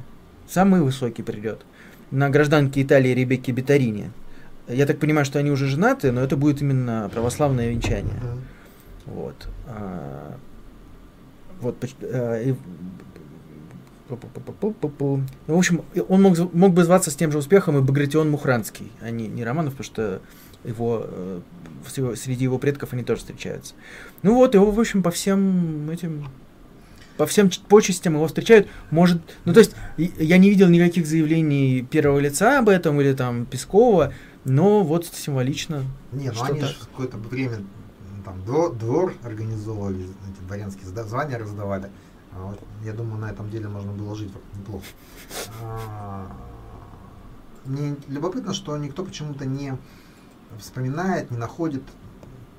[0.49, 1.65] самый высокий придет.
[2.11, 4.11] На гражданке Италии Ребекке Бетарини.
[4.67, 8.21] Я так понимаю, что они уже женаты, но это будет именно православное венчание.
[8.23, 8.41] Мгм.
[9.07, 9.49] Вот.
[9.67, 10.37] А,
[11.61, 11.77] Вот.
[12.03, 12.55] а, и-.
[15.47, 18.91] Ну, в общем, он мог, мог бы зваться с тем же успехом и Багратион Мухранский,
[19.03, 20.23] а не, не Романов, потому что
[20.65, 21.41] его, э,
[22.17, 23.75] среди его предков они тоже встречаются.
[24.23, 26.29] Ну вот, его, в общем, по всем этим
[27.17, 28.69] по всем почестям его встречают.
[28.91, 33.45] Может, ну то есть я не видел никаких заявлений первого лица об этом или там
[33.45, 34.13] Пескова,
[34.45, 35.83] но вот символично.
[36.13, 37.59] Не, ну они же какое-то время
[38.25, 41.91] там двор, двор организовывали, эти дворянские звания раздавали.
[42.33, 44.85] А вот, я думаю, на этом деле можно было жить неплохо.
[45.63, 46.31] А,
[47.65, 49.77] Мне любопытно, что никто почему-то не
[50.59, 51.83] вспоминает, не находит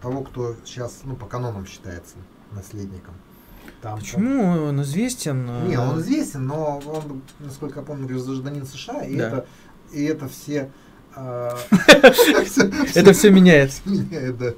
[0.01, 2.15] того, кто сейчас, ну, по канонам считается
[2.51, 3.13] наследником.
[3.81, 5.45] Там, Почему он известен?
[5.45, 9.27] там- Не, э, он известен, но он, насколько я помню, гражданин США, и Да.
[9.27, 9.45] это
[9.91, 10.71] и это все
[11.15, 11.57] а,
[12.95, 13.73] Это все меняет.
[13.85, 14.53] меняет, да.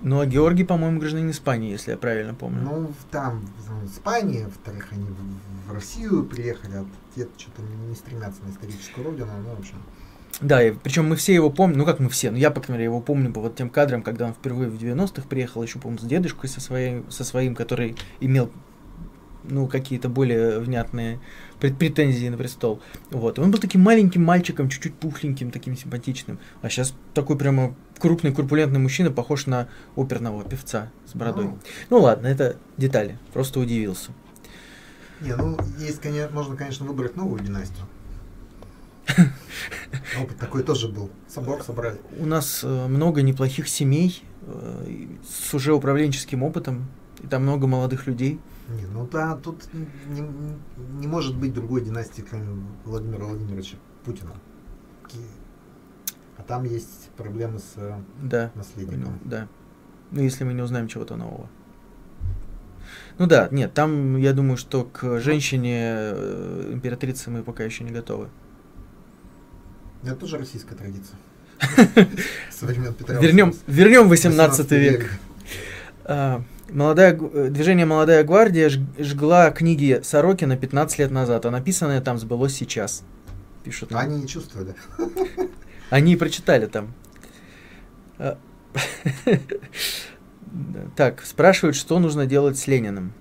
[0.00, 2.62] Ну а Георгий, по-моему, гражданин Испании, если я правильно помню.
[2.62, 8.40] Ну, там, в Испании, во-вторых, они в, в Россию приехали, а те что-то не стремятся
[8.44, 9.76] на историческую родину, ну, в общем.
[10.40, 12.78] Да, и причем мы все его помним, ну как мы все, ну я, по крайней
[12.78, 15.98] мере, его помню по вот тем кадрам, когда он впервые в 90-х приехал, еще, помню,
[15.98, 18.52] с дедушкой со своим, со своим, который имел,
[19.42, 21.18] ну, какие-то более внятные
[21.58, 22.80] претензии на престол.
[23.10, 26.38] Вот, и он был таким маленьким мальчиком, чуть-чуть пухленьким, таким симпатичным.
[26.62, 31.46] А сейчас такой прямо крупный, корпулентный мужчина, похож на оперного певца с бородой.
[31.46, 31.58] Ну,
[31.90, 34.12] Ну ладно, это детали, просто удивился.
[35.20, 37.86] не, ну, есть, конечно, можно, конечно, выбрать новую династию.
[40.20, 41.10] Опыт такой тоже был.
[41.26, 42.00] Собор собрали.
[42.18, 46.88] У нас э, много неплохих семей э, с уже управленческим опытом,
[47.22, 48.40] и там много молодых людей.
[48.68, 50.20] Не, ну да, тут не,
[51.00, 54.32] не может быть другой династии, кроме Владимира Владимировича Путина.
[56.36, 59.18] А там есть проблемы с э, Да, наследником.
[59.24, 59.48] да.
[60.10, 61.48] Ну, если мы не узнаем чего-то нового.
[63.18, 66.10] Ну да, нет, там, я думаю, что к женщине
[66.72, 68.28] императрицы мы пока еще не готовы.
[70.02, 71.16] Это тоже российская традиция.
[72.50, 75.10] Со времен Петра Вернем, вернем 18 век.
[76.04, 82.18] А, молодая, э, движение «Молодая гвардия» жгла книги Сорокина 15 лет назад, а написанное там
[82.18, 83.02] сбылось сейчас.
[83.64, 83.92] Пишут.
[83.92, 84.74] Они не чувствовали.
[85.90, 86.94] Они и прочитали там.
[88.18, 88.38] А,
[90.96, 93.12] Так, спрашивают, что нужно делать с Лениным.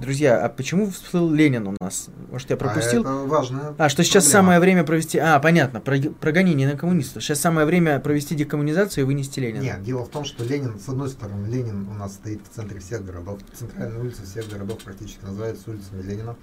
[0.00, 2.08] Друзья, а почему всплыл Ленин у нас?
[2.30, 3.00] Может, я пропустил?
[3.06, 3.74] А это важно.
[3.76, 5.18] А, что сейчас самое время провести...
[5.18, 7.22] А, понятно, про, про гонение на коммунистов.
[7.22, 9.62] Сейчас самое время провести декоммунизацию и вынести Ленина.
[9.62, 12.80] Нет, дело в том, что Ленин, с одной стороны, Ленин у нас стоит в центре
[12.80, 13.40] всех городов.
[13.52, 16.34] Центральная улица всех городов практически называется улицами Ленина.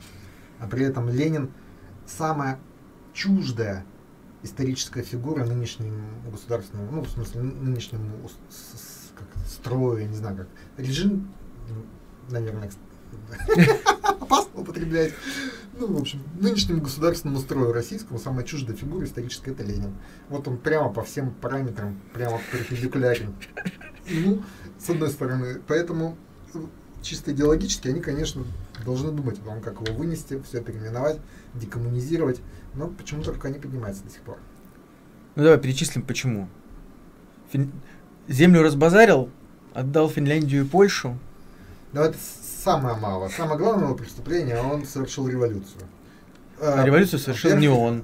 [0.59, 1.49] А при этом Ленин
[2.05, 2.59] самая
[3.13, 3.85] чуждая
[4.43, 5.97] историческая фигура нынешнему
[6.31, 8.29] государственному, ну, в смысле, ны- нынешнему
[9.17, 11.33] как, строю, я не знаю, как режим,
[12.29, 12.69] наверное,
[14.03, 15.13] опасно употреблять.
[15.79, 19.93] Ну, в общем, нынешнему государственному строю российскому самая чуждая фигура историческая это Ленин.
[20.29, 23.33] Вот он прямо по всем параметрам, прямо перпендикулярен.
[24.09, 24.41] Ну,
[24.79, 26.17] с одной стороны, поэтому
[27.01, 28.43] чисто идеологически они, конечно,
[28.85, 31.19] должны думать о том, как его вынести, все переименовать,
[31.53, 32.41] декоммунизировать,
[32.73, 34.37] но почему-то рука не поднимается до сих пор.
[35.35, 36.49] Ну давай перечислим почему.
[37.53, 37.71] Фин-
[38.27, 39.29] Землю разбазарил,
[39.73, 41.17] отдал Финляндию и Польшу.
[41.97, 42.17] Но это
[42.63, 43.27] самое мало.
[43.29, 45.81] Самое главное его преступление, он совершил революцию.
[46.61, 48.03] А революцию совершил не он.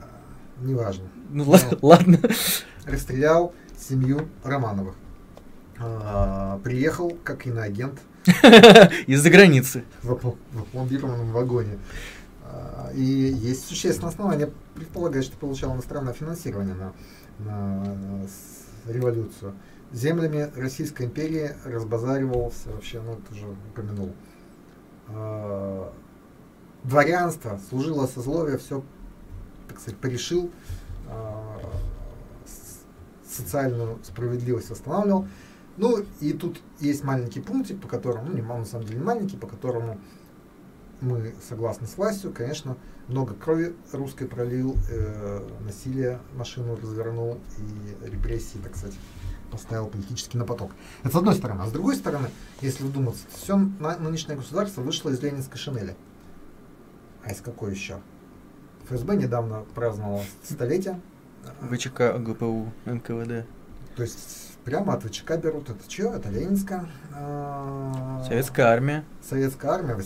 [0.62, 1.04] Неважно.
[1.30, 2.18] Ну ла- ладно.
[2.86, 4.96] Расстрелял семью Романовых.
[5.80, 8.00] А, приехал как иноагент
[9.06, 9.84] Из-за границы.
[10.02, 11.78] в, опл- в опломбированном вагоне.
[12.46, 16.94] А, И есть существенное основание предполагать, что получал иностранное финансирование на,
[17.46, 19.54] на с- революцию.
[19.94, 24.14] Землями Российской империи разбазаривался вообще, ну это уже упомянул.
[25.10, 25.94] А,
[26.84, 28.84] Дворянство служило сословие, все,
[29.70, 30.52] так сказать, порешил,
[31.08, 31.60] а,
[33.30, 35.28] социальную справедливость восстанавливал.
[35.78, 39.38] Ну, и тут есть маленький пунктик, по которому, ну, не, на самом деле не маленький,
[39.38, 40.00] по которому
[41.02, 42.78] мы согласны с властью, конечно,
[43.08, 48.98] много крови русской пролил, э, насилие машину развернул и репрессии, так сказать,
[49.54, 50.72] поставил политически на поток.
[51.04, 51.62] Это с одной стороны.
[51.62, 52.28] А с другой стороны,
[52.62, 55.96] если вдуматься, все нынешнее государство вышло из ленинской шинели.
[57.24, 58.00] А из какой еще?
[58.90, 61.00] ФСБ недавно праздновало столетие.
[61.72, 63.46] ВЧК, ГПУ, НКВД.
[63.96, 65.70] То есть прямо от ВЧК берут.
[65.70, 66.16] Это что?
[66.16, 66.88] Это Ленинская.
[67.14, 69.06] а, Советская армия.
[69.22, 69.98] Советская армия,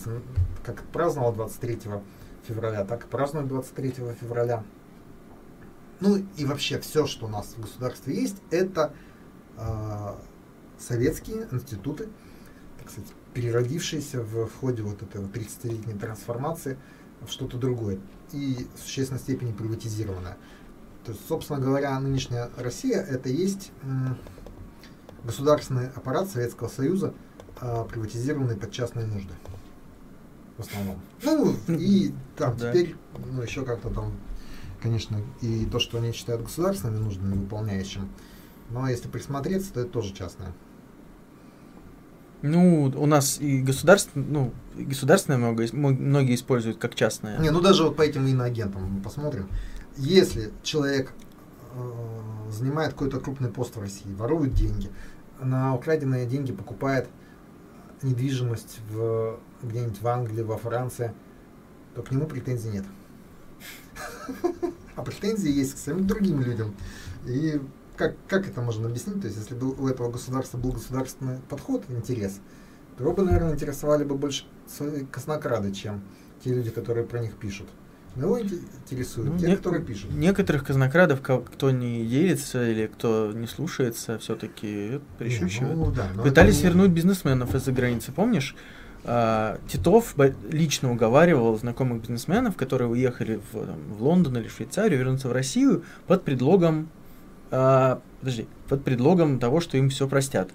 [0.64, 1.80] как праздновала 23
[2.48, 4.64] февраля, так и празднуют 23 февраля.
[6.00, 9.07] Ну и вообще все, что у нас в государстве есть, это э,
[10.80, 12.10] советские институты,
[12.80, 16.78] так сказать, переродившиеся в, ходе вот этой вот 30-летней трансформации
[17.22, 18.00] в что-то другое
[18.32, 20.38] и в существенной степени приватизированное.
[21.06, 23.72] То есть, собственно говоря, нынешняя Россия это есть
[25.24, 27.14] государственный аппарат Советского Союза,
[27.62, 29.34] э, приватизированный под частные нужды.
[30.58, 31.00] В основном.
[31.24, 32.72] Ну, и там Да.
[32.72, 32.96] теперь,
[33.32, 34.14] ну, еще как-то там,
[34.82, 38.10] конечно, и то, что они считают государственными нуждами выполняющим.
[38.70, 40.54] Но если присмотреться, то это тоже частное.
[42.42, 47.40] Ну, у нас и государство, ну, и государственное много, многие используют как частное.
[47.40, 49.50] Не, ну даже вот по этим иноагентам мы посмотрим.
[49.96, 51.12] Если человек
[51.74, 54.92] э, занимает какой-то крупный пост в России, ворует деньги,
[55.40, 57.08] на украденные деньги покупает
[58.04, 61.14] недвижимость в, где-нибудь в Англии, во Франции,
[61.96, 62.86] то к нему претензий нет.
[64.96, 66.76] А претензии есть к самим другим людям.
[67.28, 67.62] И
[67.98, 69.20] как, как это можно объяснить?
[69.22, 72.40] То есть, если бы у этого государства был государственный подход, интерес,
[72.98, 74.46] то его бы, наверное, интересовали бы больше
[75.12, 76.02] коснокрады, чем
[76.44, 77.68] те люди, которые про них пишут.
[78.16, 80.12] Но его инте- интересуют Ну, те, не- которые пишут.
[80.12, 85.78] Некоторых казнокрадов, кто не делится или кто не слушается, все-таки прищучивают.
[85.78, 88.56] Не, ну да, Пытались это вернуть бизнесменов из-за границы, помнишь?
[89.04, 90.16] А, Титов
[90.52, 95.32] лично уговаривал знакомых бизнесменов, которые уехали в, там, в Лондон или в Швейцарию, вернуться в
[95.32, 96.90] Россию под предлогом,
[97.52, 100.50] а, подожди, под предлогом того, что им все простят.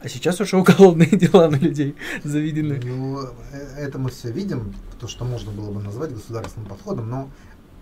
[0.00, 2.80] А сейчас уже уголовные дела на людей заведены.
[2.84, 3.20] Ну,
[3.52, 7.30] э, это мы все видим, то, что можно было бы назвать государственным подходом, но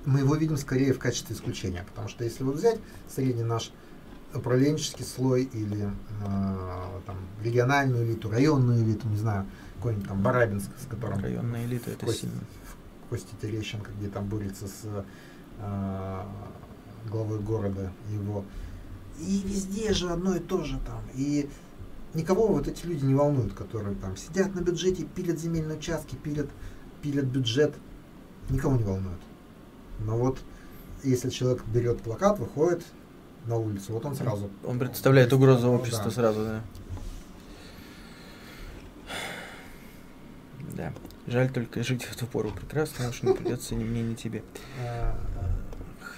[0.06, 2.78] мы его видим скорее в качестве исключения, потому что если вот взять
[3.14, 3.70] средний наш
[4.34, 10.86] управленческий слой или э, там, региональную элиту, районную элиту, не знаю, какой-нибудь там Барабинск, с
[10.86, 12.40] которым Районная элита это Кость- сильно.
[13.10, 15.04] Костя Терещенко, где там борется с
[15.58, 16.22] э,
[17.10, 18.44] главой города его.
[19.20, 21.00] И везде же одно и то же там.
[21.14, 21.48] И
[22.14, 26.48] никого вот эти люди не волнуют, которые там сидят на бюджете, пилят земельные участки, пилят,
[27.02, 27.74] пилят бюджет.
[28.50, 29.18] Никого не волнует.
[30.00, 30.38] Но вот
[31.02, 32.84] если человек берет плакат, выходит
[33.46, 34.50] на улицу, вот он сразу...
[34.64, 35.70] Он представляет угрозу Да.
[35.70, 36.62] обществу сразу, да.
[40.74, 40.92] Да.
[41.26, 44.42] Жаль только жить в эту пору прекрасно, уж не придется ни мне, ни тебе.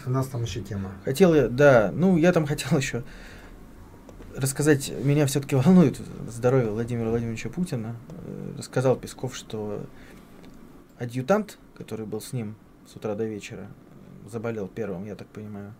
[0.06, 0.92] У нас там еще тема.
[1.04, 3.02] Хотел я, да, ну я там хотел еще
[4.36, 7.96] рассказать, меня все-таки волнует здоровье Владимира Владимировича Путина.
[8.10, 9.84] Э, Рассказал Песков, что
[10.98, 12.54] адъютант, который был с ним
[12.86, 13.66] с утра до вечера,
[14.30, 15.74] заболел первым, я так понимаю.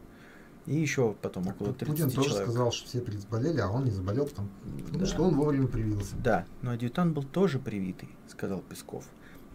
[0.67, 2.49] И еще потом около 30 Путин тоже человек.
[2.49, 4.49] сказал, что все заболели, а он не заболел, потому,
[4.83, 5.07] потому Да.
[5.07, 6.15] что он вовремя привился.
[6.23, 9.05] Да, но адъютант был тоже привитый, сказал Песков.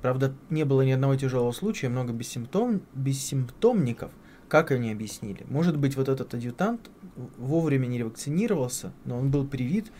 [0.02, 2.82] Правда, не было ни одного тяжелого случая, много бессимптом...
[2.96, 4.12] бессимптомников.
[4.54, 5.48] Как они объяснили?
[5.50, 6.92] Может быть, вот этот адъютант
[7.40, 9.92] вовремя не вакцинировался, но он был привит.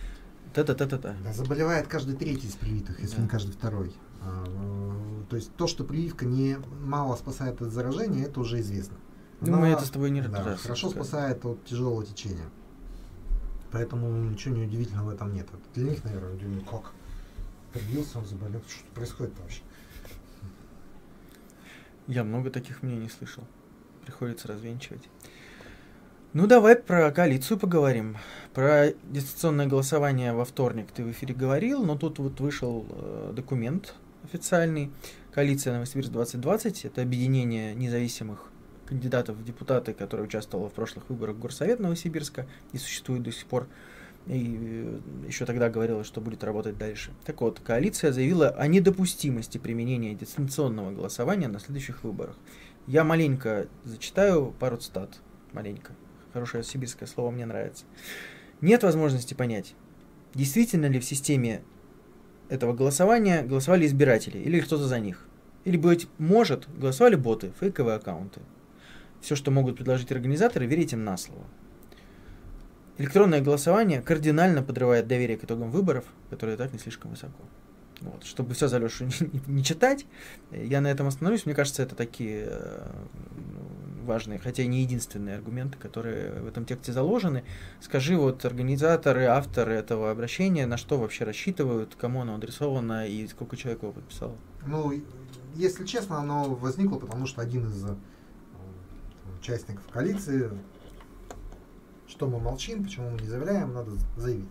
[0.54, 1.16] Та-та-та-та-та.
[1.24, 3.24] Да, заболевает каждый третий из привитых, если Да.
[3.24, 3.92] не каждый второй.
[4.22, 8.96] А, э, то есть то, что прививка не мало спасает от заражения, это уже известно.
[9.42, 12.46] Ну, мы это с тобой не да, раз хорошо спасает от тяжелого течения.
[13.72, 15.48] Поэтому ничего неудивительного в этом нет.
[15.48, 16.92] Это Для них, наверное, удивительно, как
[17.74, 18.62] привился, он заболел.
[18.70, 19.62] Что происходит вообще?
[22.06, 23.44] Я много таких мнений слышал.
[24.06, 25.10] Приходится развенчивать.
[26.34, 28.18] Ну, давай про коалицию поговорим.
[28.54, 33.94] Про дистанционное голосование во вторник ты в эфире говорил, но тут вот вышел э, документ
[34.24, 34.92] официальный.
[35.32, 38.50] Коалиция Новосибирск 2020 это объединение независимых
[38.86, 43.68] кандидатов в депутаты, которые участвовало в прошлых выборах Горсовет Новосибирска и существует до сих пор.
[44.26, 47.12] И э, еще тогда говорилось, что будет работать дальше.
[47.26, 52.36] Так вот, коалиция заявила о недопустимости применения дистанционного голосования на следующих выборах.
[52.88, 55.20] Я маленько зачитаю пару цитат.
[55.54, 55.94] Маленько.
[56.34, 57.86] Хорошее сибирское слово мне нравится.
[58.60, 59.76] Нет возможности понять,
[60.34, 61.62] действительно ли в системе
[62.50, 65.26] этого голосования голосовали избиратели или кто-то за них.
[65.64, 68.42] Или, быть может, голосовали боты, фейковые аккаунты.
[69.22, 71.46] Все, что могут предложить организаторы, верить им на слово.
[72.98, 77.44] Электронное голосование кардинально подрывает доверие к итогам выборов, которые так не слишком высоко.
[78.04, 78.24] Вот.
[78.26, 79.06] Чтобы все за Лешу
[79.48, 80.06] не, читать,
[80.52, 81.46] я на этом остановлюсь.
[81.46, 82.92] Мне кажется, это такие э,
[84.04, 87.44] важные, хотя и не единственные аргументы, которые в этом тексте заложены.
[87.80, 93.56] Скажи, вот организаторы, авторы этого обращения, на что вообще рассчитывают, кому оно адресовано и сколько
[93.56, 94.36] человек его подписало?
[94.66, 94.94] Ну,
[95.56, 97.96] если честно, оно возникло, потому что один из э,
[99.40, 100.52] участников коалиции,
[102.08, 104.50] что мы молчим, почему мы не заявляем, надо заявить,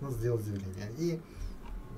[0.00, 0.90] надо сделать заявление.
[0.98, 1.20] И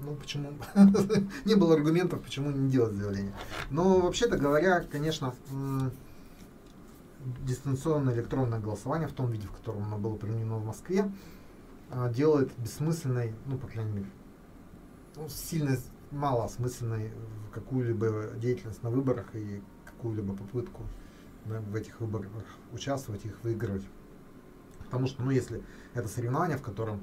[0.03, 0.53] ну почему
[1.45, 3.35] не было аргументов, почему не делать заявление.
[3.71, 5.35] Но вообще-то говоря, конечно,
[7.45, 11.11] дистанционное электронное голосование в том виде, в котором оно было применено в Москве,
[11.91, 14.07] а, делает бессмысленной, ну, по крайней мере,
[15.17, 15.77] ну, сильно
[16.11, 17.13] мало осмысленной
[17.53, 20.85] какую-либо деятельность на выборах и какую-либо попытку
[21.45, 22.29] в этих выборах
[22.73, 23.85] участвовать, их выигрывать.
[24.85, 25.63] Потому что, ну, если
[25.95, 27.01] это соревнование, в котором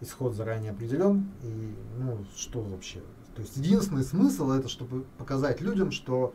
[0.00, 3.00] исход заранее определен, и, ну, что вообще?
[3.34, 6.34] То есть единственный смысл это, чтобы показать людям, что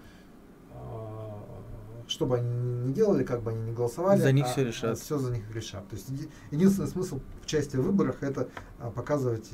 [2.08, 5.00] что бы они ни делали, как бы они ни голосовали, за них а, все решат.
[5.00, 5.88] Все за них решат.
[5.88, 6.10] То есть
[6.52, 8.50] единственный смысл участия в выборах это
[8.80, 9.50] а, показывать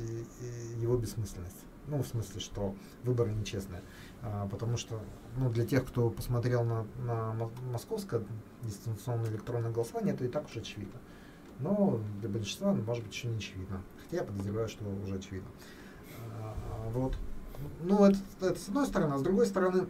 [0.78, 1.56] его бессмысленность.
[1.86, 3.82] Ну, в смысле, что выборы нечестные.
[4.22, 5.00] А, потому что
[5.36, 8.22] ну, для тех, кто посмотрел на, на московское
[8.62, 11.00] дистанционное электронное голосование, это и так уже очевидно.
[11.60, 13.82] Но для большинства, может быть, еще не очевидно.
[14.10, 15.48] Я подозреваю, что уже очевидно.
[16.40, 16.54] А,
[16.92, 17.16] вот.
[17.82, 19.86] Ну, это, это с одной стороны, а с другой стороны,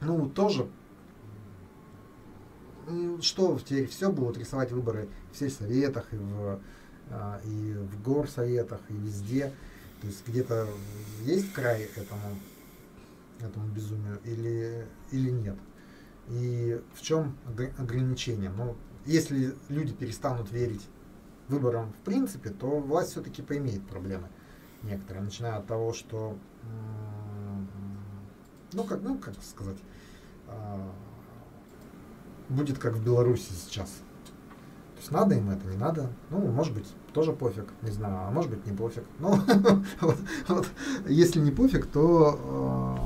[0.00, 0.68] ну, тоже
[3.20, 6.60] что теперь все будут рисовать выборы в сельсоветах и в,
[7.10, 9.52] а, и в горсоветах и везде.
[10.00, 10.68] То есть где-то
[11.24, 12.38] есть край этому,
[13.40, 15.56] этому безумию или, или нет.
[16.28, 17.36] И в чем
[17.78, 18.50] ограничение?
[18.50, 18.76] Ну,
[19.06, 20.86] если люди перестанут верить
[21.48, 24.28] выборам в принципе, то власть все-таки поимеет проблемы
[24.82, 26.36] некоторые, начиная от того, что,
[28.72, 29.78] ну как, ну как сказать,
[30.46, 30.90] а,
[32.48, 33.88] будет как в Беларуси сейчас.
[34.94, 36.10] То есть надо им это, не надо.
[36.30, 39.04] Ну, может быть, тоже пофиг, не знаю, а может быть не пофиг.
[39.20, 39.36] Ну,
[40.00, 40.16] вот,
[40.48, 40.68] вот,
[41.06, 42.98] если не пофиг, то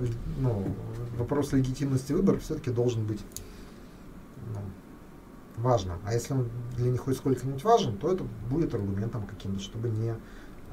[0.00, 0.06] э,
[0.38, 0.74] ну,
[1.18, 3.20] вопрос легитимности выборов все-таки должен быть
[5.60, 5.98] важным.
[6.04, 10.14] А если он для них хоть сколько-нибудь важен, то это будет аргументом каким-то, чтобы не,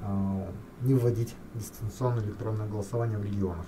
[0.01, 3.65] э, не вводить дистанционное электронное голосование в регионах.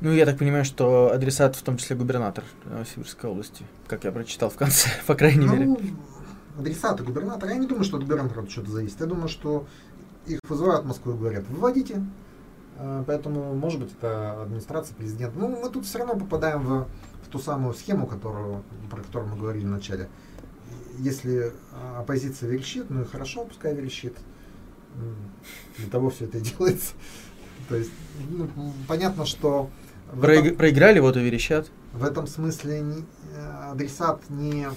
[0.00, 4.48] Ну, я так понимаю, что адресат в том числе губернатор Новосибирской области, как я прочитал
[4.48, 5.94] в конце, по крайней ну, мере.
[6.56, 9.00] Адресаты губернатора, я не думаю, что от губернатора что-то зависит.
[9.00, 9.66] Я думаю, что
[10.26, 12.02] их вызывают в Москву и говорят, выводите.
[12.78, 15.34] А, поэтому, может быть, это администрация, президент.
[15.34, 16.86] Ну, мы тут все равно попадаем в,
[17.22, 20.08] в ту самую схему, которую, про которую мы говорили в начале.
[20.98, 21.52] Если
[21.96, 24.16] оппозиция верещит, ну и хорошо, пускай верещит.
[25.76, 26.94] Для того все это и делается.
[27.68, 27.90] То есть,
[28.30, 28.48] ну,
[28.86, 29.70] понятно, что
[30.20, 30.44] Проиг...
[30.44, 31.70] этом, проиграли, вот и верещат.
[31.92, 33.04] В этом смысле не,
[33.34, 34.68] э, адресат не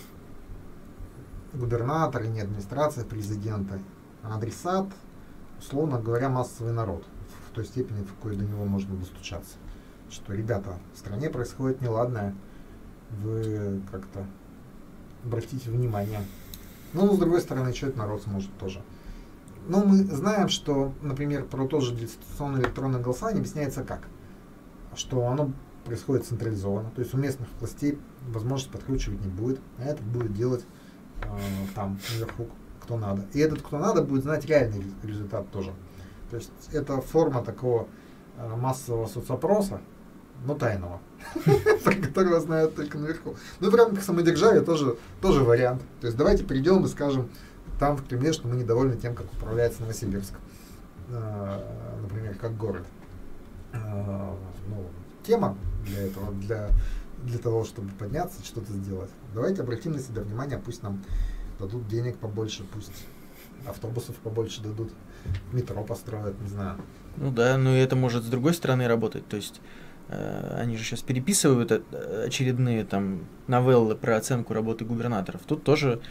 [1.53, 3.79] губернатор, не администрация президента,
[4.23, 4.87] а адресат,
[5.59, 7.05] условно говоря, массовый народ
[7.49, 9.55] в той степени, в какой до него можно достучаться.
[10.11, 12.35] Что, ребята, в стране происходит неладное,
[13.21, 14.25] вы как-то
[15.23, 16.19] обратите внимание.
[16.93, 18.81] Ну, с другой стороны, что это народ сможет тоже.
[19.67, 24.01] Но мы знаем, что, например, про то же дистанционное электронное голосование объясняется как?
[24.95, 25.51] что оно
[25.85, 27.97] происходит централизованно, то есть у местных властей
[28.27, 30.63] возможность подкручивать не будет, а это будет делать
[31.23, 31.25] э,
[31.75, 32.47] там наверху
[32.81, 33.25] кто надо.
[33.33, 35.71] И этот кто надо будет знать реальный результат тоже.
[36.29, 37.87] То есть это форма такого
[38.37, 39.81] э, массового соцопроса,
[40.45, 40.99] но тайного,
[41.83, 43.35] про которого знают только наверху.
[43.59, 45.81] Ну и в рамках самодержавия тоже, тоже вариант.
[45.99, 47.29] То есть давайте перейдем и скажем
[47.79, 50.33] там в Кремле, что мы недовольны тем, как управляется Новосибирск,
[51.09, 51.59] э,
[52.01, 52.85] например, как город.
[53.73, 54.35] Э,
[54.67, 54.85] ну,
[55.23, 56.69] тема для этого, для,
[57.23, 59.09] для того, чтобы подняться, что-то сделать.
[59.33, 61.03] Давайте обратим на себя внимание, пусть нам
[61.59, 62.91] дадут денег побольше, пусть
[63.67, 64.91] автобусов побольше дадут,
[65.51, 66.77] метро построят, не знаю.
[67.17, 69.61] Ну да, но это может с другой стороны работать, то есть
[70.11, 75.41] они же сейчас переписывают э, очередные там новеллы про оценку работы губернаторов.
[75.47, 76.01] Тут тоже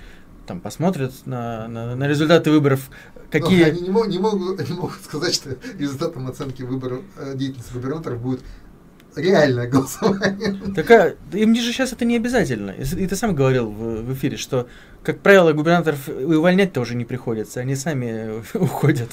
[0.46, 2.90] там посмотрят на, на, на результаты выборов,
[3.30, 3.62] какие...
[3.62, 7.72] Но они не, мог, не, могут, не могут сказать, что результатом оценки выборов э, деятельности
[7.72, 8.40] губернаторов будет
[9.16, 10.57] реальное голосование.
[10.74, 12.70] Так а, им же сейчас это не обязательно.
[12.70, 14.66] И ты сам говорил в, в эфире, что,
[15.03, 19.11] как правило, губернаторов увольнять тоже не приходится, они сами уходят.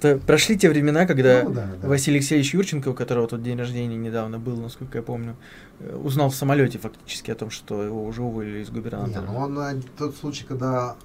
[0.00, 1.88] То прошли те времена, когда ну, да, да.
[1.88, 5.36] Василий Алексеевич Юрченко, у которого тут день рождения недавно был, насколько я помню,
[5.80, 9.22] э, узнал в самолете фактически о том, что его уже уволили из губернатора.
[9.22, 10.96] Нет, ну он э, тот случай, когда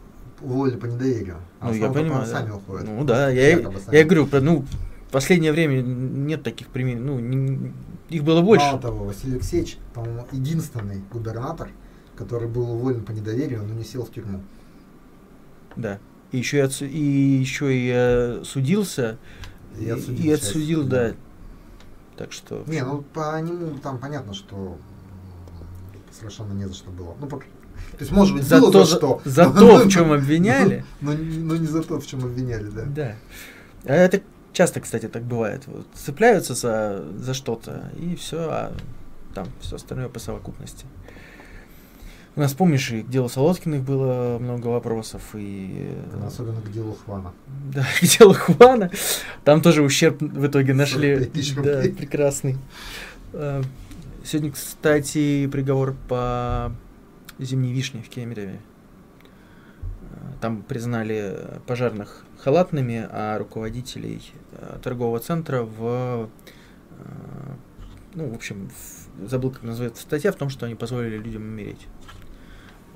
[0.42, 1.38] уволили по недоверию.
[1.60, 2.26] А ну, я понимаю.
[2.26, 2.32] Да.
[2.32, 2.88] Сами уходят.
[2.88, 4.66] Ну да, я, я, я говорю, ну,
[5.08, 7.74] в последнее время нет таких примеров, ну, не,
[8.10, 8.66] их было больше.
[8.66, 11.70] Мало того, Василий Алексеевич, по-моему, единственный губернатор,
[12.16, 14.42] который был уволен по недоверию, но не сел в тюрьму.
[15.76, 16.00] Да.
[16.32, 17.00] И еще и, отсу- и,
[17.40, 19.18] еще и э, судился.
[19.80, 21.10] И, отсудил, и отсудил да.
[21.10, 21.16] да.
[22.18, 22.64] Так что...
[22.68, 24.78] Не, ну по нему там понятно, что
[26.12, 27.16] совершенно не за что было.
[27.20, 27.46] Ну, по, То
[28.00, 29.22] есть, может быть, за было то, за что.
[29.26, 30.86] За то, в чем обвиняли.
[31.02, 32.84] Но, но не за то, в чем обвиняли, да.
[32.84, 33.16] Да.
[33.86, 34.22] А это
[34.54, 35.64] часто, кстати, так бывает.
[35.68, 38.74] Вот, цепляются за, за что-то, и все, а
[39.34, 40.86] там все остальное по совокупности.
[42.40, 45.94] У нас, помнишь, и к делу Солодкиных было много вопросов, и...
[46.14, 47.34] Да, особенно к делу Хвана.
[47.74, 48.90] Да, к делу Хвана.
[49.44, 51.30] Там тоже ущерб в итоге нашли.
[51.58, 52.56] Да, прекрасный.
[53.34, 53.62] А,
[54.24, 56.72] сегодня, кстати, приговор по
[57.40, 58.62] зимней вишне в Кемерове.
[60.14, 64.22] А, там признали пожарных халатными, а руководителей
[64.82, 66.30] торгового центра в...
[68.16, 71.86] Ну, в общем, в, забыл, как называется статья, в том, что они позволили людям умереть.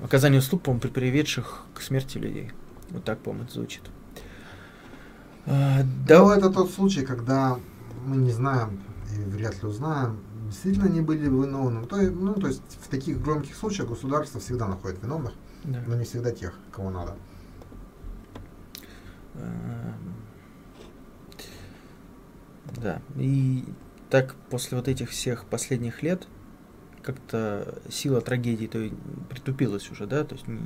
[0.02, 2.52] Оказание услуг, по-моему, при приведших к смерти людей.
[2.90, 3.82] Вот так, по-моему, это звучит.
[5.46, 6.20] А, да.
[6.20, 7.58] Ну, это тот случай, когда
[8.04, 8.80] мы не знаем
[9.14, 11.86] и вряд ли узнаем, действительно они были виновны.
[11.86, 15.32] То, ну, то есть в таких громких случаях государство всегда находит виновных,
[15.64, 15.82] да.
[15.86, 17.16] но не всегда тех, кого надо.
[22.76, 23.64] Да, и
[24.10, 26.26] так после вот этих всех последних лет
[27.04, 28.90] как-то сила трагедии то
[29.28, 30.58] притупилась уже, да, то есть не,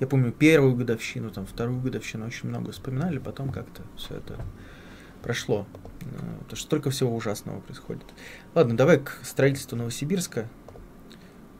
[0.00, 4.38] я помню первую годовщину, там вторую годовщину очень много вспоминали, потом как-то все это
[5.22, 5.66] прошло,
[6.02, 6.04] э,
[6.40, 8.04] потому что столько всего ужасного происходит.
[8.54, 10.48] Ладно, давай к строительству Новосибирска.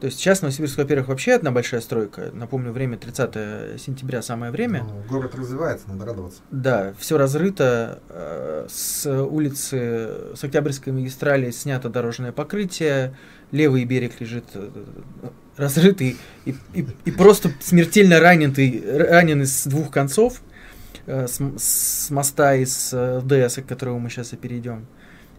[0.01, 2.31] То есть сейчас Новосибирск, во-первых, вообще одна большая стройка.
[2.33, 4.85] Напомню, время 30 сентября самое время.
[4.85, 6.43] Ну, город развивается, надо радоваться.
[6.51, 8.03] Да, все разрыто.
[8.11, 13.17] Э, с улицы, с Октябрьской магистрали снято дорожное покрытие.
[13.53, 14.71] Левый берег лежит э,
[15.57, 20.43] разрытый и, и, и просто смертельно раненый, раненый с двух концов.
[21.07, 24.87] Э, с, с моста из ДС, к которому мы сейчас и перейдем.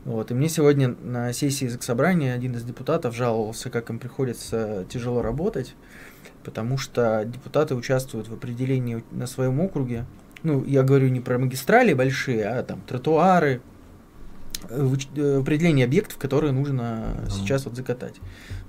[0.08, 0.32] Вот.
[0.32, 5.76] И мне сегодня на сессии собрания один из депутатов жаловался, как им приходится тяжело работать,
[6.46, 10.06] потому что депутаты участвуют в определении на своем округе.
[10.44, 13.60] Ну, я говорю не про магистрали большие, а там тротуары,
[14.70, 17.32] в э, определении объектов, которые нужно mm.
[17.32, 18.16] сейчас вот закатать.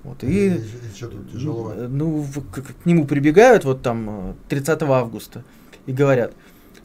[0.03, 0.61] Вот, и, и,
[0.95, 1.73] что тут тяжело?
[1.73, 5.43] Ну, к, к нему прибегают вот там 30 августа
[5.85, 6.33] и говорят,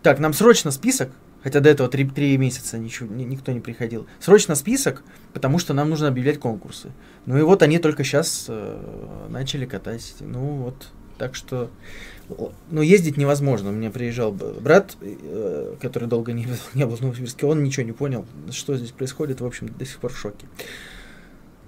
[0.02, 1.10] так, нам срочно список,
[1.42, 4.06] хотя до этого три, три месяца ничего, ни, никто не приходил.
[4.20, 5.02] Срочно список,
[5.32, 6.90] потому что нам нужно объявлять конкурсы.
[7.26, 10.14] Ну и вот они только сейчас э, начали катать.
[10.20, 10.88] Ну вот,
[11.18, 11.70] так что...
[12.70, 13.70] Ну, ездить невозможно.
[13.70, 17.92] У меня приезжал брат, э, который долго не, не был в Новосибирске, он ничего не
[17.92, 20.46] понял, что здесь происходит, в общем, до сих пор в шоке.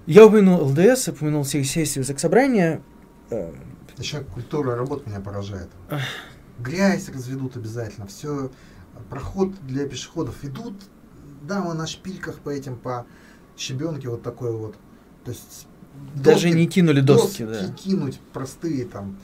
[0.05, 2.81] Я упомянул ЛДС, упомянул сессию заксобрания.
[3.29, 3.51] Э,
[3.97, 5.69] Еще культура работы меня поражает.
[6.59, 8.49] Грязь разведут обязательно, все
[9.09, 10.73] проход для пешеходов идут,
[11.43, 13.05] да, мы на шпильках по этим, по
[13.55, 14.75] щебенке вот такой вот.
[15.23, 15.67] То есть
[16.15, 17.73] даже доски, не кинули доски, доски да.
[17.73, 19.19] кинуть простые там.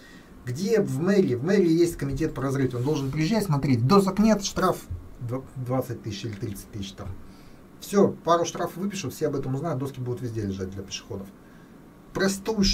[0.46, 1.36] Где в мэрии?
[1.36, 2.80] В мэрии есть комитет по разрытию.
[2.80, 3.88] Он должен приезжать, смотреть.
[3.88, 4.78] Досок нет, штраф
[5.56, 7.08] 20 тысяч или 30 тысяч там.
[7.80, 11.28] Все, пару штрафов выпишут, все об этом узнают, доски будут везде лежать для пешеходов.
[12.14, 12.66] Простой,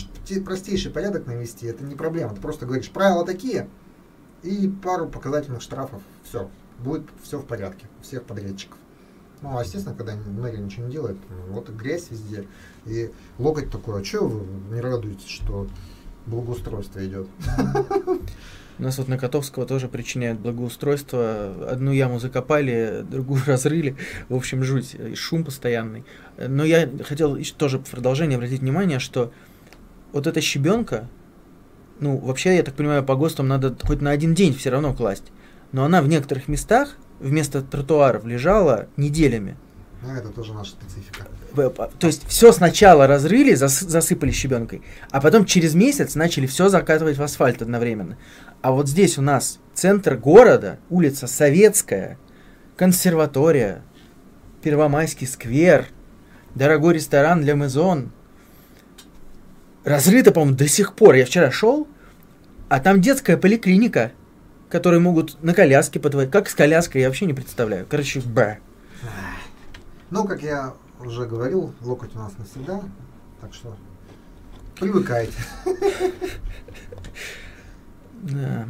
[0.46, 2.36] простейший порядок навести, это не проблема.
[2.36, 3.70] Ты просто говоришь, правила такие,
[4.44, 6.50] и пару показательных штрафов, все
[6.80, 8.78] будет все в порядке у всех подрядчиков.
[9.42, 11.18] Ну, а естественно, когда мэрия ничего не делает,
[11.48, 12.48] вот и грязь везде.
[12.86, 14.46] И локоть такой, а что вы
[14.76, 15.68] не радуетесь, что
[16.30, 17.28] благоустройство идет?
[18.78, 21.70] У нас вот на Котовского тоже причиняют благоустройство.
[21.70, 23.98] Одну яму закопали, другую разрыли.
[24.30, 24.96] В общем, жуть.
[24.96, 26.06] И шум постоянный.
[26.38, 29.34] Но я хотел еще тоже в продолжение обратить внимание, что
[30.14, 31.10] вот эта щебенка,
[32.00, 35.26] ну, вообще, я так понимаю, по ГОСТам надо хоть на один день все равно класть
[35.72, 39.58] но она в некоторых местах вместо тротуаров лежала неделями.
[40.02, 41.26] Ну, это тоже наша специфика.
[42.00, 44.82] То есть все сначала разрыли, зас, засыпали щебенкой,
[45.12, 48.18] а потом через месяц начали все закатывать в асфальт одновременно.
[48.62, 52.18] А вот здесь у нас центр города, улица Советская,
[52.78, 53.84] консерватория,
[54.62, 55.88] Первомайский сквер,
[56.56, 58.12] дорогой ресторан для Мезон.
[59.84, 61.16] Разрыто, по-моему, до сих пор.
[61.16, 61.88] Я вчера шел,
[62.68, 64.12] а там детская поликлиника–
[64.70, 66.32] которые могут на коляске подводить.
[66.32, 67.86] Как с коляской, я вообще не представляю.
[67.90, 68.60] Короче, б.
[70.12, 72.82] Ну, как я уже говорил, локоть у нас навсегда,
[73.42, 73.76] так что
[74.80, 75.38] привыкайте.
[78.22, 78.68] Да.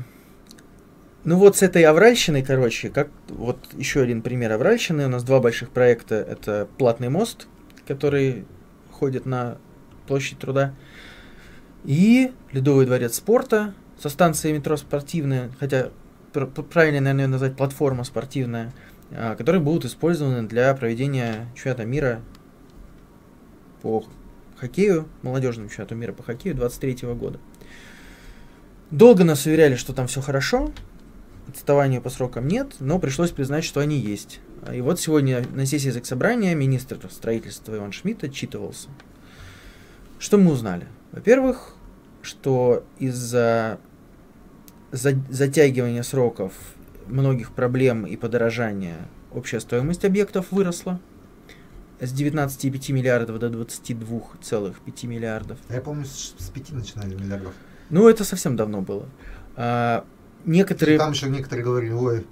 [1.24, 5.06] Ну вот с этой авральщиной, короче, как вот еще один пример авральщины.
[5.06, 6.16] У нас два больших проекта.
[6.16, 7.48] Это платный мост,
[7.88, 8.46] который
[8.92, 9.58] ходит на
[10.08, 10.74] площадь труда,
[11.84, 15.90] и Ледовый дворец спорта, со станции метро спортивная, хотя
[16.34, 18.74] правильно, наверное, назвать платформа спортивная,
[19.12, 22.22] которые будут использованы для проведения чемпионата мира
[23.82, 24.06] по
[24.58, 27.40] хоккею, молодежного чемпионата мира по хоккею 23 года.
[28.92, 30.72] Долго нас уверяли, что там все хорошо,
[31.48, 34.40] отставания по срокам нет, но пришлось признать, что они есть.
[34.74, 38.90] И вот сегодня на сессии заксобрания министр строительства Иван Шмидт отчитывался.
[40.18, 40.88] Что мы узнали?
[41.12, 41.76] Во-первых,
[42.22, 43.80] что из-за
[44.92, 46.54] затягивания сроков
[47.10, 48.98] многих проблем и подорожания
[49.32, 51.00] общая стоимость объектов выросла
[52.00, 55.58] с 19,5 миллиардов до 22,5 миллиардов.
[55.70, 57.54] Я помню, с 5 начинали миллиардов.
[57.90, 59.08] Ну, это совсем давно было.
[59.56, 60.06] А,
[60.46, 60.98] некоторые...
[60.98, 62.26] Там еще некоторые говорили, ой,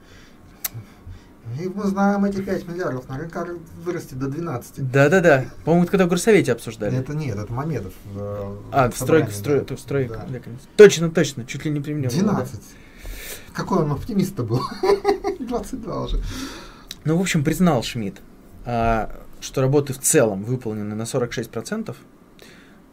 [1.60, 3.48] и мы знаем эти 5 миллиардов, наверняка
[3.84, 4.92] вырастет до 12.
[4.92, 5.46] Да-да-да.
[5.64, 6.98] По-моему, это когда в горсовете обсуждали.
[6.98, 7.94] Это нет, это Мамедов.
[8.14, 9.78] В, а, в стройке, строй, да.
[9.78, 10.28] строй, да.
[10.76, 12.54] Точно, точно, чуть ли не при мне 12.
[12.54, 12.60] да.
[13.54, 14.62] Какой он оптимист был.
[15.40, 16.22] 22 уже.
[17.06, 18.22] Ну, в общем, признал Шмидт,
[18.66, 21.96] а, что работы в целом выполнены на 46%,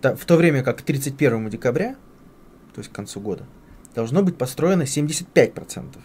[0.03, 1.97] в то время как к 31 декабря,
[2.75, 3.47] то есть к концу года,
[3.95, 5.99] должно быть построено 75%.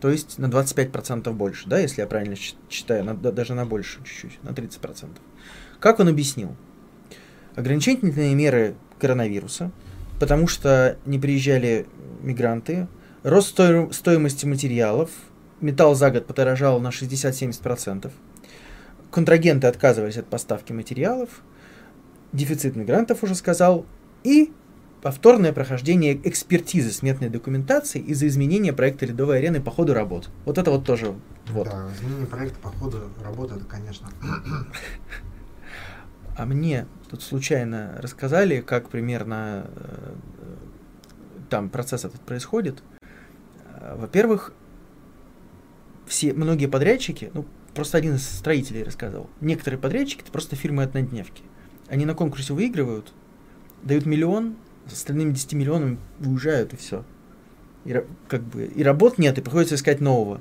[0.00, 2.36] То есть на 25% больше, да, если я правильно
[2.68, 5.08] считаю, на, даже на больше чуть-чуть, на 30%.
[5.80, 6.54] Как он объяснил?
[7.54, 9.70] Ограничительные меры коронавируса,
[10.18, 11.86] потому что не приезжали
[12.20, 12.88] мигранты,
[13.24, 15.10] рост сто стоимости материалов,
[15.60, 18.12] металл за год подорожал на 60-70%,
[19.10, 21.30] контрагенты отказывались от поставки материалов,
[22.32, 23.86] дефицит мигрантов уже сказал,
[24.22, 24.52] и
[25.02, 30.30] повторное прохождение экспертизы сметной документации из-за изменения проекта ледовой арены по ходу работ.
[30.44, 31.14] Вот это вот тоже.
[31.48, 31.66] Вот.
[31.66, 34.08] Да, изменение проекта по ходу работы, это, конечно.
[36.36, 40.14] А мне тут случайно рассказали, как примерно э,
[41.48, 42.82] там процесс этот происходит.
[43.96, 44.52] Во-первых,
[46.06, 51.42] все, многие подрядчики, ну, просто один из строителей рассказывал, некоторые подрядчики, это просто фирмы-однодневки.
[51.88, 53.12] Они на конкурсе выигрывают,
[53.82, 54.56] дают миллион,
[54.88, 57.04] с остальными 10 миллионами уезжают и все.
[57.84, 60.40] И, как бы, и работ нет, и приходится искать нового.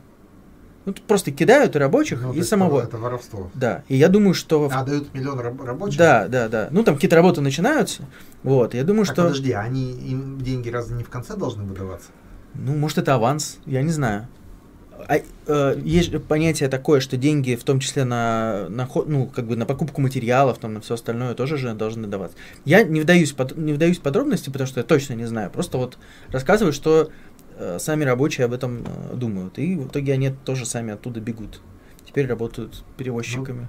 [0.86, 2.82] Ну, тут просто кидают и рабочих, ну, и самого.
[2.82, 3.50] Это воровство.
[3.54, 3.84] Да.
[3.88, 4.70] И я думаю, что...
[4.72, 5.98] А, дают миллион раб- рабочих?
[5.98, 6.68] Да, да, да.
[6.72, 8.04] Ну, там какие-то работы начинаются.
[8.44, 8.74] Вот.
[8.74, 9.24] Я думаю, так, что...
[9.24, 12.10] подожди, они им деньги разве не в конце должны выдаваться?
[12.56, 14.28] Ну, может, это аванс, я не знаю.
[15.08, 19.56] А, э, есть понятие такое, что деньги, в том числе на, на, ну, как бы
[19.56, 22.38] на покупку материалов, там, на все остальное, тоже же должны даваться.
[22.64, 25.50] Я не вдаюсь, под, не вдаюсь в подробности, потому что я точно не знаю.
[25.50, 25.98] Просто вот
[26.30, 27.10] рассказываю, что
[27.58, 29.58] э, сами рабочие об этом э, думают.
[29.60, 31.60] И в итоге они тоже сами оттуда бегут.
[32.06, 33.62] Теперь работают перевозчиками.
[33.62, 33.68] Ну,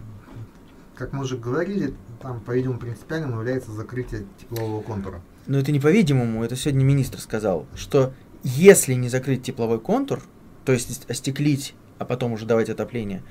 [0.95, 5.21] как мы уже говорили, там, по-видимому, принципиальным является закрытие теплового контура.
[5.47, 8.13] Но это не по-видимому, это сегодня министр сказал, что
[8.45, 10.23] если не закрыть тепловой контур,
[10.65, 13.23] то есть остеклить, а потом уже давать отопление,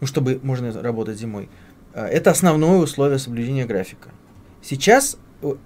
[0.00, 1.48] ну, чтобы можно работать зимой.
[1.94, 4.10] А, это основное условие соблюдения графика.
[4.62, 5.16] Сейчас,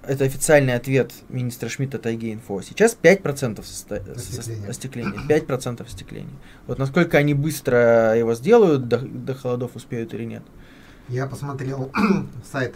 [0.03, 4.69] это официальный ответ министра Шмидта Тайге Инфо, сейчас 5% остекления.
[4.69, 6.35] остекления, 5% остекления.
[6.67, 10.43] Вот насколько они быстро его сделают, до, до холодов успеют или нет.
[11.09, 11.91] Я посмотрел
[12.51, 12.75] сайт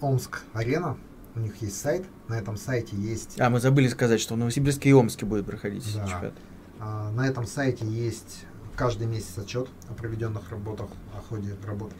[0.00, 0.96] Омск-Арена,
[1.34, 3.40] у них есть сайт, на этом сайте есть...
[3.40, 6.06] А, мы забыли сказать, что в Новосибирске и Омске будет проходить да.
[6.06, 6.34] чемпионат.
[6.78, 8.44] А, на этом сайте есть
[8.76, 11.92] каждый месяц отчет о проведенных работах, о ходе работ.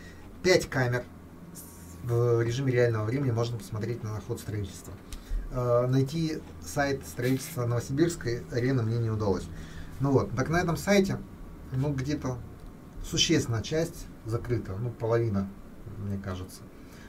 [0.42, 1.04] Пять камер
[2.02, 4.92] в режиме реального времени можно посмотреть на ход строительства.
[5.52, 9.44] А, найти сайт строительства Новосибирской арены мне не удалось.
[10.00, 11.18] Ну вот, так на этом сайте,
[11.72, 12.38] ну где-то
[13.04, 15.48] существенная часть закрыта, ну половина,
[15.98, 16.62] мне кажется.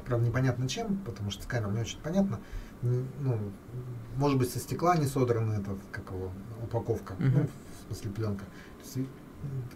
[0.05, 2.39] Правда, непонятно чем, потому что с камер не очень понятно.
[2.81, 3.39] Ну,
[4.17, 6.31] может быть, со стекла не содрана эта, как его,
[6.61, 7.13] упаковка.
[7.13, 7.31] Uh-huh.
[7.33, 8.45] Ну, в смысле пленка.
[8.45, 9.09] То есть,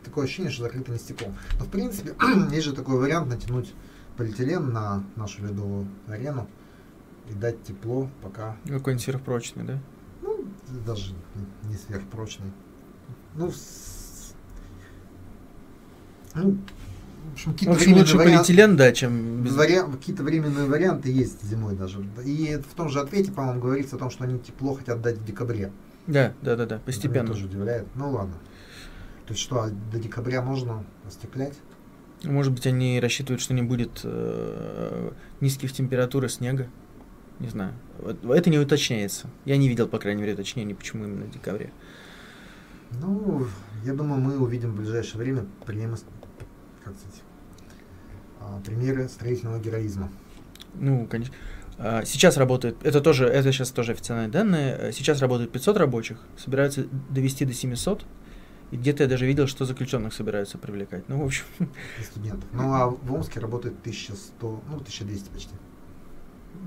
[0.03, 1.35] такое ощущение, что закрыто не стеклом.
[1.57, 2.15] Но в принципе,
[2.51, 3.73] есть же такой вариант натянуть
[4.17, 6.49] полиэтилен на нашу ледовую арену
[7.29, 8.57] и дать тепло, пока...
[8.65, 9.79] Какой-нибудь сверхпрочный, да?
[10.21, 10.47] Ну,
[10.85, 11.13] даже
[11.63, 12.51] не сверхпрочный.
[13.35, 14.33] Ну, с...
[16.33, 16.57] ну
[17.37, 19.55] общем, какие-то в общем, лучше варианты, полиэтилен, да, чем без...
[19.55, 19.79] Вари...
[19.91, 22.03] Какие-то временные варианты есть зимой даже.
[22.25, 25.25] И в том же ответе, по-моему, говорится о том, что они тепло хотят дать в
[25.25, 25.71] декабре.
[26.07, 27.25] Да, да, да, да, постепенно.
[27.25, 27.87] Это тоже удивляет.
[27.95, 28.35] Ну ладно.
[29.25, 31.55] То есть что, а до декабря можно остеклять?
[32.23, 35.11] Может быть, они рассчитывают, что не будет э,
[35.41, 36.67] низких температур и снега.
[37.39, 37.73] Не знаю.
[38.29, 39.27] Это не уточняется.
[39.45, 41.71] Я не видел, по крайней мере, уточнений, почему именно в декабре.
[42.99, 43.45] Ну,
[43.83, 45.97] я думаю, мы увидим в ближайшее время примеры,
[46.83, 47.21] как сказать,
[48.65, 50.11] примеры строительного героизма.
[50.75, 51.33] Ну, конечно.
[51.77, 56.19] А, сейчас работает, это тоже, это сейчас тоже официальные данные, э, сейчас работает 500 рабочих,
[56.35, 58.03] собираются довести до 700,
[58.71, 61.07] и где-то я даже видел, что заключенных собираются привлекать.
[61.07, 61.45] Ну, в общем...
[62.03, 62.49] студентов.
[62.51, 65.51] Ну, а в Омске работает 1100, ну, 1200 почти.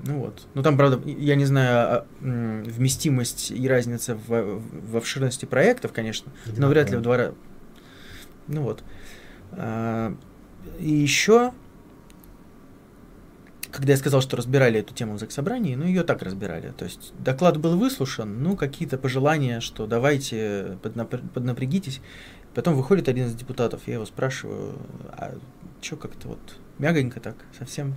[0.03, 0.47] Ну вот.
[0.53, 6.31] Ну там, правда, я не знаю а, вместимость и разница в, в обширности проектов, конечно,
[6.57, 7.35] но вряд ли в два раза.
[8.47, 8.83] Ну вот.
[9.51, 10.15] А,
[10.79, 11.51] и еще,
[13.71, 16.73] когда я сказал, что разбирали эту тему в заксобрании, ну ее так разбирали.
[16.77, 22.01] То есть доклад был выслушан, ну какие-то пожелания, что давайте поднапр- поднапрягитесь.
[22.53, 24.73] Потом выходит один из депутатов, я его спрашиваю,
[25.09, 25.35] а
[25.81, 26.39] что как-то вот
[26.79, 27.95] мягонько так, совсем.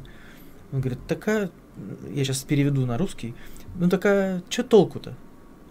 [0.73, 1.51] Он говорит, такая,
[2.13, 3.35] я сейчас переведу на русский,
[3.77, 5.15] ну такая, что толку-то?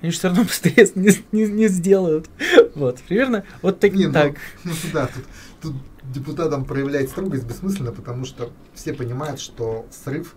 [0.01, 2.29] Они же все равно быстрее не, не, не сделают.
[2.75, 3.93] Вот, примерно вот так.
[3.93, 4.35] Не, ну, так.
[4.65, 5.25] Ну, ну да, тут,
[5.61, 5.75] тут
[6.11, 10.35] депутатам проявлять строгость бессмысленно, потому что все понимают, что срыв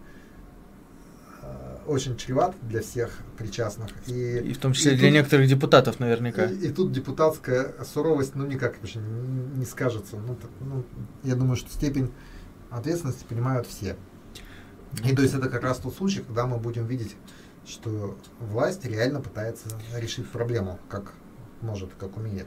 [1.42, 3.88] э, очень чреват для всех причастных.
[4.06, 6.44] И, И в том числе и для тут- некоторых депутатов наверняка.
[6.46, 10.16] И, и тут депутатская суровость, ну, никак вообще не, не скажется.
[10.16, 10.84] Ну, так, ну,
[11.22, 12.12] я думаю, что степень
[12.70, 13.96] ответственности понимают все.
[15.04, 17.16] И то есть это как раз тот случай, когда мы будем видеть,
[17.66, 21.12] что власть реально пытается решить проблему, как
[21.60, 22.46] может, как умеет.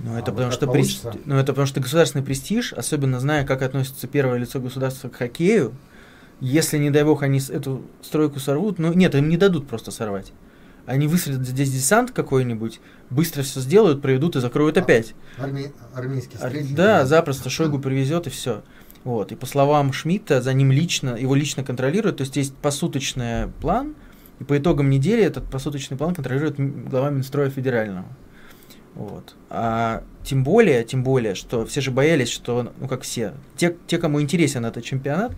[0.00, 1.10] Ну, А это вот потому что получится?
[1.10, 5.16] прес- ну, это потому что государственный престиж, особенно зная, как относится первое лицо государства к
[5.16, 5.74] хоккею,
[6.40, 10.32] если, не дай бог, они эту стройку сорвут, ну нет, им не дадут просто сорвать.
[10.86, 12.80] Они высадят здесь десант какой-нибудь,
[13.10, 15.14] быстро все сделают, проведут и закроют А, опять.
[15.36, 16.74] Арми- армейский А, строитель.
[16.74, 18.62] Да, запросто Шойгу привезет и все.
[19.04, 19.32] Вот.
[19.32, 23.94] И по словам Шмидта, за ним лично, его лично контролируют, то есть есть посуточный план,
[24.38, 26.56] и по итогам недели этот посуточный план контролирует
[26.88, 28.06] глава Минстроя федерального.
[28.98, 29.36] Вот.
[29.48, 33.96] А тем более, тем более, что все же боялись, что, ну как все, те, те
[33.96, 35.32] кому интересен этот чемпионат,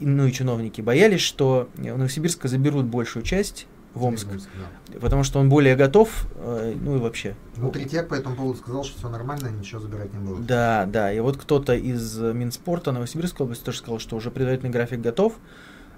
[0.00, 4.98] ну и чиновники, боялись, что у Новосибирска заберут большую часть в Омск, да.
[5.00, 7.36] потому что он более готов, э, ну и вообще.
[7.56, 10.44] Ну, Третьяк по этому поводу сказал, что все нормально, ничего забирать не будут.
[10.44, 11.12] Да, да.
[11.12, 15.34] И вот кто-то из Минспорта Новосибирской области тоже сказал, что уже предварительный график готов,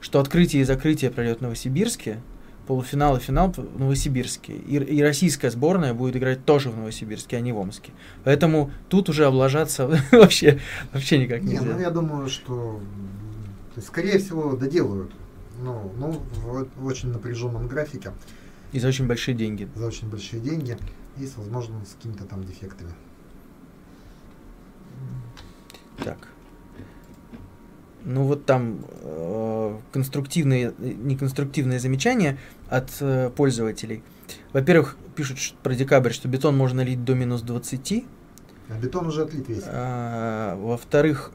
[0.00, 2.20] что открытие и закрытие пройдет в Новосибирске,
[2.68, 4.52] полуфинал и финал в Новосибирске.
[4.54, 7.92] И, и российская сборная будет играть тоже в Новосибирске, а не в Омске.
[8.24, 10.60] Поэтому тут уже облажаться вообще,
[10.92, 12.78] вообще никак Не, ну я думаю, что
[13.78, 15.10] скорее всего доделают.
[15.62, 18.12] Ну, ну в, в очень напряженном графике,
[18.72, 19.66] И за очень большие деньги.
[19.74, 20.76] за очень большие деньги
[21.16, 22.92] и с, возможно, с какими-то там дефектами.
[26.04, 26.18] Так.
[28.08, 32.38] Ну вот там э, конструктивные, неконструктивные замечания
[32.70, 34.02] от э, пользователей.
[34.54, 38.04] Во-первых, пишут про декабрь, что бетон можно лить до минус 20.
[38.70, 39.62] А бетон уже отлит весь.
[39.66, 41.32] А, во-вторых,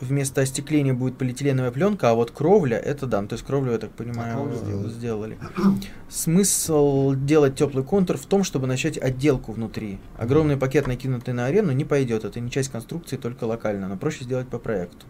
[0.00, 3.78] вместо остекления будет полиэтиленовая пленка, а вот кровля это да, ну, то есть кровлю, я
[3.78, 4.88] так понимаю, кровлю сделали.
[4.90, 5.38] сделали.
[6.08, 9.98] Смысл делать теплый контур в том, чтобы начать отделку внутри.
[10.18, 12.24] Огромный пакет, накинутый на арену, не пойдет.
[12.24, 15.04] Это не часть конструкции, только локально, но проще сделать по проекту.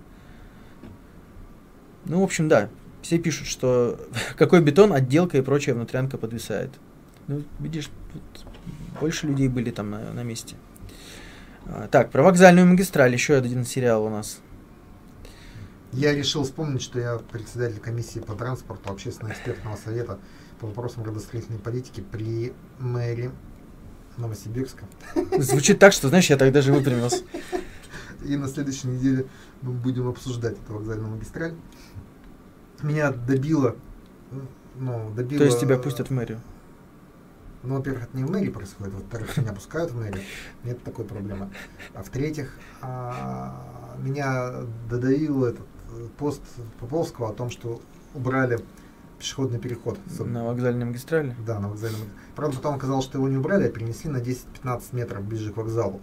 [2.07, 2.69] Ну, в общем, да.
[3.03, 4.01] Все пишут, что
[4.37, 6.71] какой бетон, отделка и прочая внутрянка подвисает.
[7.27, 7.91] Ну, видишь,
[9.01, 10.57] больше людей были там на, на месте.
[11.67, 13.13] А, так, про вокзальную магистраль.
[13.13, 14.41] Еще один сериал у нас.
[15.93, 20.19] Я решил вспомнить, что я председатель комиссии по транспорту общественно-экспертного совета
[20.61, 23.31] по вопросам градостроительной политики при мэрии
[24.17, 24.85] Новосибирска.
[25.39, 27.23] Звучит так, что, знаешь, я так даже выпрямился.
[28.25, 29.27] И на следующей неделе
[29.62, 31.55] мы будем обсуждать эту вокзальную магистраль.
[32.83, 33.77] Меня добило,
[34.77, 35.39] ну, добило...
[35.39, 36.41] То есть тебя пустят в мэрию.
[37.62, 40.22] Ну, во-первых, это не в мэрии происходит, во-вторых, меня пускают в мэрию,
[40.64, 41.51] нет такой проблемы.
[41.95, 42.53] А в-третьих,
[42.83, 45.66] а, меня додавил этот
[46.18, 46.43] пост
[46.79, 47.81] Поповского о том, что
[48.12, 48.59] убрали
[49.18, 49.99] пешеходный переход.
[50.18, 51.35] На вокзальной магистрали.
[51.47, 52.09] Да, на вокзальном.
[52.37, 56.01] Правда, потом оказалось, что его не убрали, а перенесли на 10-15 метров ближе к вокзалу.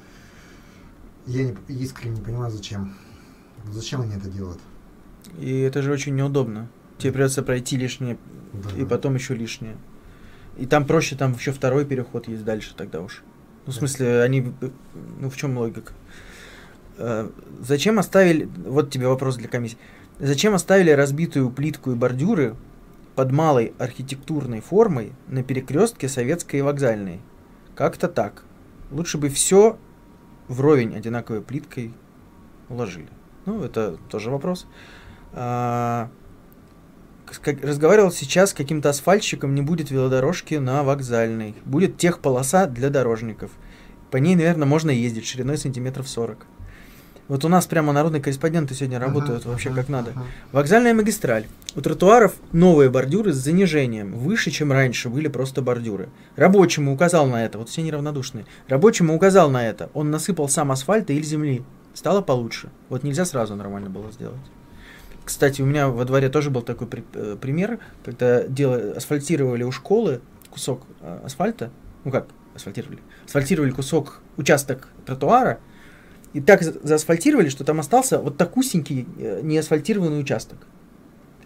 [1.27, 2.95] Я не, искренне не понимаю, зачем.
[3.71, 4.59] Зачем они это делают?
[5.39, 6.67] И это же очень неудобно.
[6.97, 8.17] Тебе придется пройти лишнее,
[8.53, 8.69] Да.
[8.81, 9.77] и потом еще лишнее.
[10.57, 13.23] И там проще, там еще второй переход есть дальше тогда уж.
[13.65, 14.53] Ну, в смысле, они...
[15.19, 15.93] Ну, в чем логика?
[16.97, 17.29] Э,
[17.61, 18.49] Зачем оставили...
[18.65, 19.77] Вот тебе вопрос для комиссии.
[20.19, 22.55] Зачем оставили разбитую плитку и бордюры
[23.15, 27.21] под малой архитектурной формой на перекрестке Советской и Вокзальной?
[27.75, 28.43] Как-то так.
[28.91, 29.77] Лучше бы все
[30.51, 31.93] вровень одинаковой плиткой
[32.69, 33.09] уложили.
[33.45, 34.67] Ну, это тоже вопрос.
[35.33, 36.09] А,
[37.25, 41.55] как- разговаривал сейчас с каким-то асфальтчиком, не будет велодорожки на вокзальной.
[41.65, 43.51] Будет техполоса для дорожников.
[44.11, 46.45] По ней, наверное, можно ездить шириной сантиметров 40.
[47.31, 50.11] Вот у нас прямо народные корреспонденты сегодня работают Ага, вообще ага, как надо.
[50.11, 50.25] ага.
[50.51, 51.45] Вокзальная магистраль.
[51.77, 54.11] У тротуаров новые бордюры с занижением.
[54.17, 56.09] Выше, чем раньше были просто бордюры.
[56.35, 57.57] Рабочему указал на это.
[57.57, 58.45] Вот все неравнодушные.
[58.67, 59.89] Рабочему указал на это.
[59.93, 61.63] Он насыпал сам асфальта или земли.
[61.93, 62.69] Стало получше.
[62.89, 64.35] Вот нельзя сразу нормально было сделать.
[65.23, 69.71] Кстати, у меня во дворе тоже был такой при- э, пример, когда делали, асфальтировали у
[69.71, 70.19] школы
[70.49, 71.71] кусок э, асфальта,
[72.03, 75.59] ну как асфальтировали, асфальтировали кусок, участок тротуара,
[76.33, 80.59] и так за- заасфальтировали, что там остался вот такусенький э, неасфальтированный участок,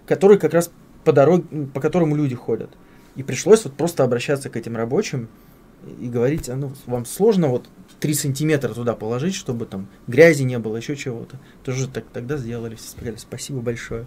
[0.06, 0.72] который как раз
[1.04, 2.70] по дороге, по которому люди ходят.
[3.16, 5.30] И пришлось вот просто обращаться к этим рабочим
[6.00, 7.70] и говорить, а ну, вам сложно вот
[8.00, 11.40] 3 сантиметра туда положить, чтобы там грязи не было, еще чего-то.
[11.64, 14.06] Тоже так тогда сделали, все сказали спасибо большое.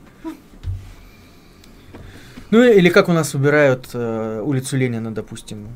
[2.51, 5.69] Ну или как у нас убирают э, улицу Ленина, допустим.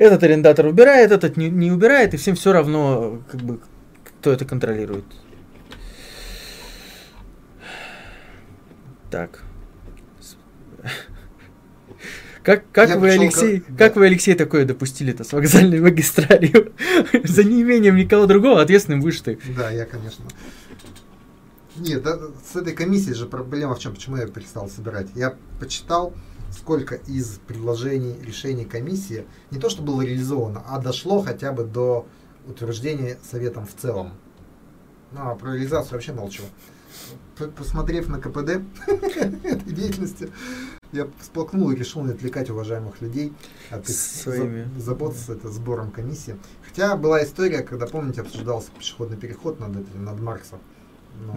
[0.00, 3.60] Этот арендатор убирает, этот не, не убирает, и всем все равно, как бы,
[4.02, 5.04] кто это контролирует.
[9.10, 9.42] Так.
[12.42, 14.00] Как, как Я вы, пришел Алексей, к- как да.
[14.00, 16.72] вы, Алексей, такое допустили-то с вокзальной магистралью?
[17.24, 19.38] За неимением никого другого ответственным будешь ты.
[19.54, 20.24] Да, я, конечно.
[21.76, 22.18] Нет, да,
[22.50, 23.92] с этой комиссией же проблема в чем?
[23.92, 25.08] Почему я перестал собирать?
[25.14, 26.14] Я почитал,
[26.52, 32.06] сколько из предложений, решений комиссии не то, что было реализовано, а дошло хотя бы до
[32.46, 34.12] утверждения советом в целом.
[35.12, 36.42] Ну, а про реализацию вообще молчу.
[37.56, 40.30] Посмотрев на КПД этой деятельности,
[40.92, 43.32] я всплакнул и решил не отвлекать уважаемых людей
[43.70, 44.68] от их Своими.
[44.76, 46.36] за- забот с это, сбором комиссии.
[46.66, 50.58] Хотя была история, когда, помните, обсуждался пешеходный переход над, этим, над Марксом.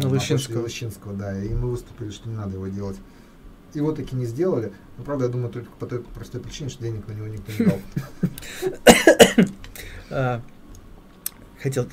[0.01, 0.61] Ну, Лыщинского.
[0.63, 2.97] Лыщинского, да, и мы выступили, что не надо его делать.
[3.73, 4.71] Его таки не сделали.
[4.97, 7.65] Но, правда, я думаю, только по той простой причине, что денег на него никто не
[7.65, 7.79] дал.
[10.15, 10.41] А,
[11.59, 11.87] хотел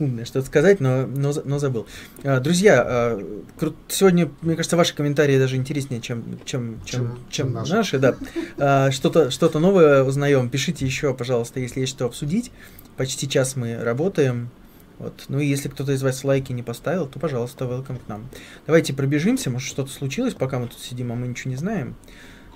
[0.00, 1.86] умное что-то сказать, но, но, но забыл.
[2.24, 3.42] А, друзья, а,
[3.86, 7.72] сегодня, мне кажется, ваши комментарии даже интереснее, чем, чем, чем, Чем- чем, наши.
[7.72, 7.98] наши.
[7.98, 8.90] да.
[8.90, 10.50] Что-то, что-то новое узнаем.
[10.50, 12.50] Пишите еще, пожалуйста, если есть что обсудить.
[12.96, 14.50] Почти час мы работаем.
[14.98, 15.24] Вот.
[15.28, 18.28] Ну и если кто-то из вас лайки не поставил, то, пожалуйста, welcome к нам.
[18.66, 21.96] Давайте пробежимся, может что-то случилось, пока мы тут сидим, а мы ничего не знаем.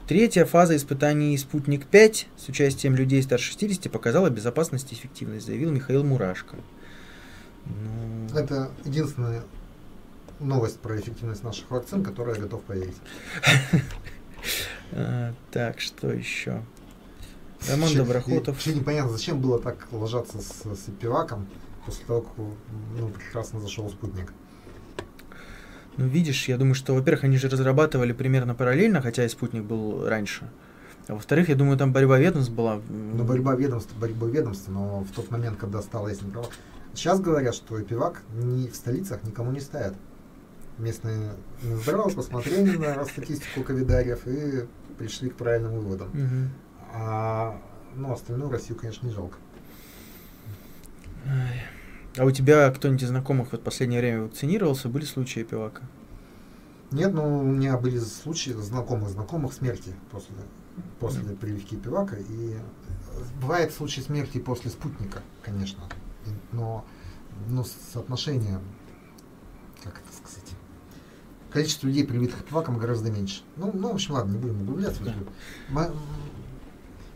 [0.07, 6.03] Третья фаза испытаний «Спутник-5» с участием людей старше 60 показала безопасность и эффективность, заявил Михаил
[6.03, 6.57] Мурашко.
[7.67, 9.43] Ну, Это единственная
[10.41, 12.97] новость про эффективность наших вакцин, которую я готов поверить.
[14.93, 16.63] а, так, что еще?
[17.69, 18.55] Роман Доброхотов.
[18.55, 21.49] Вообще непонятно, зачем было так ложаться с пиваком
[21.89, 22.33] после того, как
[22.99, 24.33] ну, прекрасно зашел спутник.
[25.97, 30.07] Ну, видишь, я думаю, что, во-первых, они же разрабатывали примерно параллельно, хотя и спутник был
[30.07, 30.49] раньше.
[31.09, 32.81] А во-вторых, я думаю, там борьба ведомств была.
[32.89, 36.49] Ну, борьба ведомств, борьба ведомств, но в тот момент, когда стало ясно право.
[36.95, 39.95] Сейчас говорят, что пивак ни в столицах никому не ставят.
[40.77, 41.33] Местные
[41.63, 44.67] Минздрав посмотрели на статистику ковидариев и
[44.99, 46.09] пришли к правильным выводам.
[46.13, 46.51] мгм.
[46.93, 47.61] А
[47.97, 49.39] ну, остальную Россию, конечно, не жалко.
[51.27, 51.63] Ай.
[52.19, 54.89] А у тебя кто-нибудь из знакомых вот в последнее время вакцинировался?
[54.89, 55.83] Были случаи пивака?
[56.91, 60.35] Нет, ну у меня были случаи знакомых знакомых смерти после,
[61.01, 62.17] после прививки пивака.
[62.17, 62.57] И
[63.41, 65.83] бывает случаи смерти после спутника, конечно.
[66.27, 66.85] И- Но,
[67.49, 68.59] но соотношение,
[69.85, 70.51] как это сказать,
[71.51, 73.43] количество людей, привитых пиваком, гораздо меньше.
[73.57, 75.03] Ну, ну, в общем, ладно, не будем углубляться.
[75.05, 75.15] Да.
[75.87, 75.95] М-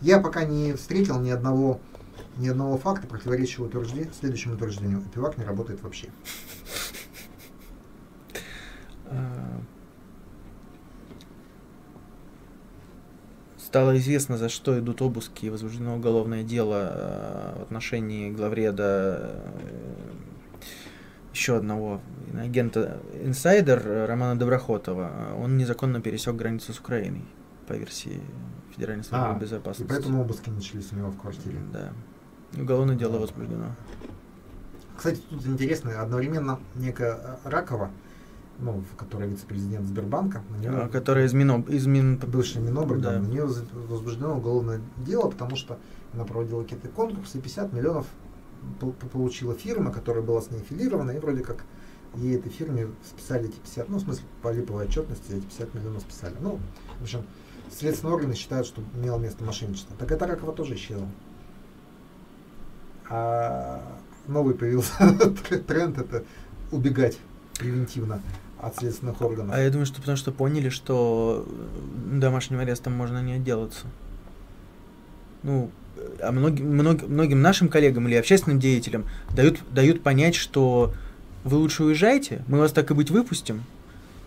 [0.01, 1.81] Я пока не встретил ни одного
[2.39, 5.03] ни одного факта, противоречащего утвержде- следующему утверждению.
[5.15, 6.09] Пивак не работает вообще.
[9.07, 9.61] А,
[13.59, 19.81] Стало известно, за что идут обыски и возбуждено уголовное дело а, в отношении главреда э,
[21.33, 22.01] еще одного
[22.39, 25.37] агента инсайдер Романа Доброхотова.
[25.39, 27.25] Он незаконно пересек границу с Украиной,
[27.67, 28.21] по версии
[28.75, 29.89] Федеральной службы А, И безопасности.
[29.89, 31.59] поэтому обыски начались у него в квартире.
[31.73, 31.93] Да.
[32.57, 33.67] Уголовное дело возбуждено.
[34.97, 37.91] Кстати, тут интересно, одновременно некая Ракова,
[38.59, 41.69] ну, которая вице-президент Сбербанка, на нее А, Которая из Миноб...
[41.69, 42.19] из Мин...
[42.19, 43.19] бывший Минобр, да, Да.
[43.21, 43.47] на нее
[43.89, 45.79] возбуждено уголовное дело, потому что
[46.13, 48.07] она проводила какие-то конкурсы, и 50 миллионов
[48.81, 51.65] пол- получила фирма, которая была с ней аффилирована, и вроде как
[52.15, 56.03] ей этой фирме списали эти 50, ну, в смысле, по липовой отчетности эти 50 миллионов
[56.03, 56.35] списали.
[56.41, 56.61] Ну,
[57.01, 57.23] в общем,
[57.75, 59.97] следственные органы считают, что имело место мошенничество.
[59.99, 61.09] Так эта Ракова тоже исчезла.
[63.09, 63.83] А
[64.27, 64.93] новый появился
[65.67, 66.25] тренд это
[66.71, 67.19] убегать
[67.59, 68.21] превентивно
[68.61, 69.55] от следственных органов.
[69.55, 73.87] А я думаю, что потому что поняли, что э, домашним арестом можно не отделаться.
[75.43, 75.71] Ну,
[76.21, 80.95] а многим, мног- многим нашим коллегам или общественным деятелям дают, дают понять, что
[81.45, 83.65] вы лучше уезжайте, мы вас так и быть выпустим.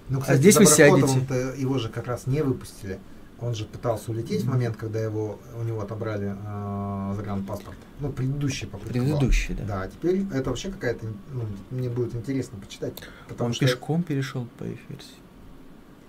[0.09, 1.25] Ну, а здесь вы сядете.
[1.57, 2.99] Его же как раз не выпустили.
[3.41, 7.77] Он же пытался улететь в момент, когда его, у него отобрали э, загранпаспорт.
[7.99, 8.93] Ну, предыдущий попытка.
[8.93, 9.67] Предыдущий, была.
[9.67, 9.75] да.
[9.75, 12.93] Да, а теперь это вообще какая-то, ну, мне будет интересно почитать.
[13.27, 15.15] Потому Он что пешком перешел по их версии.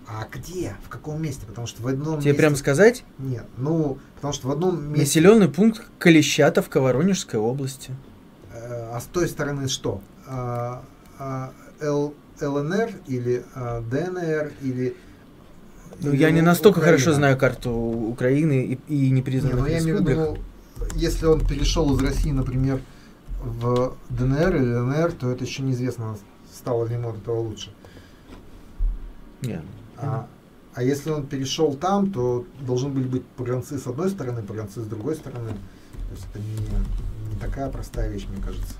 [0.07, 0.77] А где?
[0.85, 1.47] В каком месте?
[1.47, 2.35] Потому что в одном Тебе месте...
[2.35, 3.05] прям сказать?
[3.19, 5.01] Нет, ну, потому что в одном месте...
[5.01, 7.93] Населенный пункт Колещатовка Воронежской области.
[8.53, 10.01] Э, а с той стороны что?
[10.29, 10.85] А,
[11.19, 14.97] а, Л, ЛНР или а, ДНР или...
[16.01, 16.99] Ну, я не настолько Украина?
[16.99, 20.17] хорошо знаю карту Украины и, и непризнанных не, ну, я республик.
[20.17, 20.45] Имею в виду,
[20.95, 22.81] если он перешел из России, например,
[23.43, 26.17] в ДНР или ЛНР, то это еще неизвестно,
[26.53, 27.73] стало ли ему от этого лучше.
[29.43, 29.63] Нет.
[29.97, 30.27] А,
[30.75, 34.87] а если он перешел там, то должны были быть погранцы с одной стороны, погранцы с
[34.87, 35.51] другой стороны.
[35.51, 38.75] То есть это не, не такая простая вещь, мне кажется,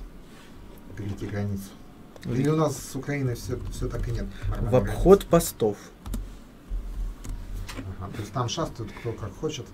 [0.97, 1.71] перейти границу.
[2.25, 4.27] Или у нас с Украиной все, все так и нет?
[4.61, 5.27] В обход границы.
[5.29, 5.77] постов.
[7.79, 9.67] Ага, то есть там шастают кто как хочет.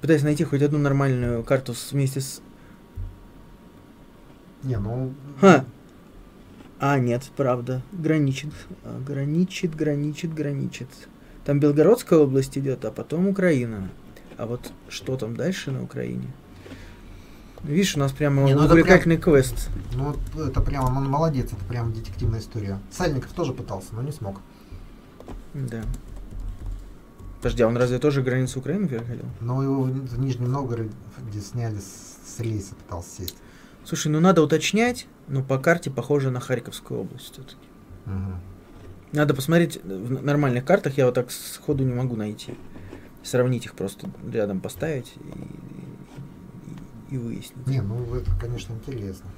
[0.00, 2.40] Пытаюсь найти хоть одну нормальную карту вместе с...
[4.62, 5.14] Не, ну...
[5.40, 5.64] Ха.
[6.78, 7.82] А, нет, правда.
[7.92, 8.52] Граничит.
[8.84, 10.88] А, граничит, граничит, граничит.
[11.44, 13.88] Там Белгородская область идет, а потом Украина.
[14.36, 16.28] А вот что там дальше на Украине?
[17.62, 19.70] Видишь, у нас прямо Не, ну увлекательный прям, квест.
[19.94, 20.14] Ну,
[20.44, 22.78] это прямо, он молодец, это прям детективная история.
[22.90, 24.40] Сальников тоже пытался, но не смог.
[25.54, 25.82] Да.
[27.46, 29.24] Подожди, а он разве тоже границу Украины переходил?
[29.40, 30.90] Ну, его в, Нижнем Новгороде,
[31.30, 33.36] где сняли с, с рейса, пытался сесть.
[33.84, 37.54] Слушай, ну надо уточнять, но по карте похоже на Харьковскую область все-таки.
[38.06, 38.32] Угу.
[39.12, 42.56] Надо посмотреть в нормальных картах, я вот так сходу не могу найти.
[43.22, 47.64] Сравнить их просто рядом поставить и, и, и выяснить.
[47.68, 49.30] Не, ну это, конечно, интересно.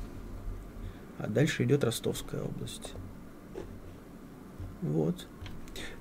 [1.18, 2.94] А дальше идет Ростовская область.
[4.80, 5.26] Вот.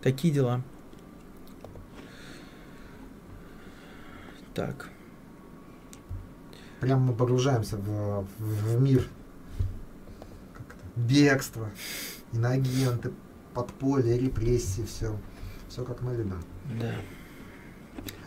[0.01, 0.63] Такие дела.
[4.57, 4.89] Так.
[6.79, 9.07] Прям мы погружаемся в, в, в мир
[10.95, 11.69] бегства,
[12.33, 13.11] иноагенты,
[13.53, 15.15] подполье, репрессии, все.
[15.69, 16.41] Все как мы любим.
[16.81, 16.95] Да.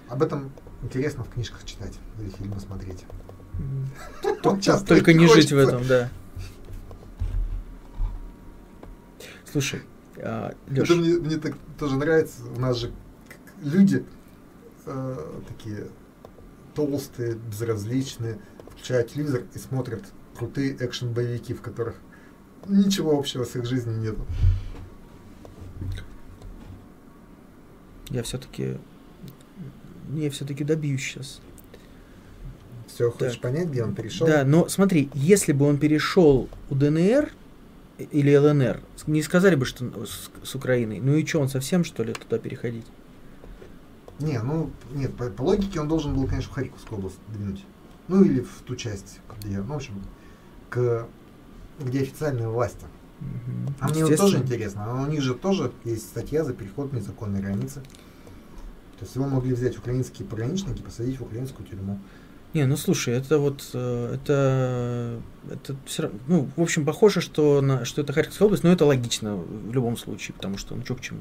[0.09, 0.53] Об этом
[0.83, 3.05] интересно в книжках читать или фильмы смотреть.
[4.87, 6.11] Только не жить в этом, да.
[9.51, 9.83] Слушай,
[10.69, 10.95] Леша.
[10.95, 12.45] Мне, мне так тоже нравится.
[12.57, 12.93] У нас же
[13.63, 14.07] люди
[14.87, 15.89] э, такие
[16.75, 18.39] толстые, безразличные,
[18.71, 20.05] включают телевизор и смотрят
[20.37, 21.97] крутые экшен-боевики, в которых
[22.67, 24.17] ничего общего с их жизнью нет.
[28.11, 28.79] Я все-таки
[30.15, 31.41] я все-таки добьюсь сейчас.
[32.87, 33.43] Все, хочешь так.
[33.43, 34.27] понять, где он перешел?
[34.27, 37.33] Да, но смотри, если бы он перешел у ДНР
[37.99, 41.01] или ЛНР, не сказали бы, что с, с Украиной.
[41.01, 42.87] Ну и что, он совсем, что ли, туда переходить?
[44.21, 47.65] Не, ну, нет, по, по логике он должен был, конечно, в Харьковскую область двинуть.
[48.09, 50.03] Ну, или в ту часть, где, ну, в общем,
[50.69, 51.07] к,
[51.81, 52.85] где официальные власти.
[53.21, 53.75] Угу.
[53.81, 57.41] А мне вот тоже интересно, а у них же тоже есть статья за переход незаконной
[57.41, 57.83] границы.
[58.99, 61.99] То есть его могли взять украинские пограничники и посадить в украинскую тюрьму.
[62.53, 67.61] Не, ну слушай, это вот, э, это, это все равно, ну, в общем, похоже, что,
[67.61, 70.97] на, что это Харьковская область, но это логично в любом случае, потому что, ну, что
[70.97, 71.21] к чему.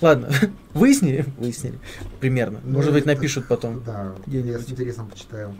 [0.00, 0.30] Ладно,
[0.74, 1.26] выяснили?
[1.38, 1.78] Выяснили,
[2.18, 2.60] примерно.
[2.64, 3.84] Ну, Может быть, напишут потом.
[3.84, 5.54] Да, я с интересом почитаю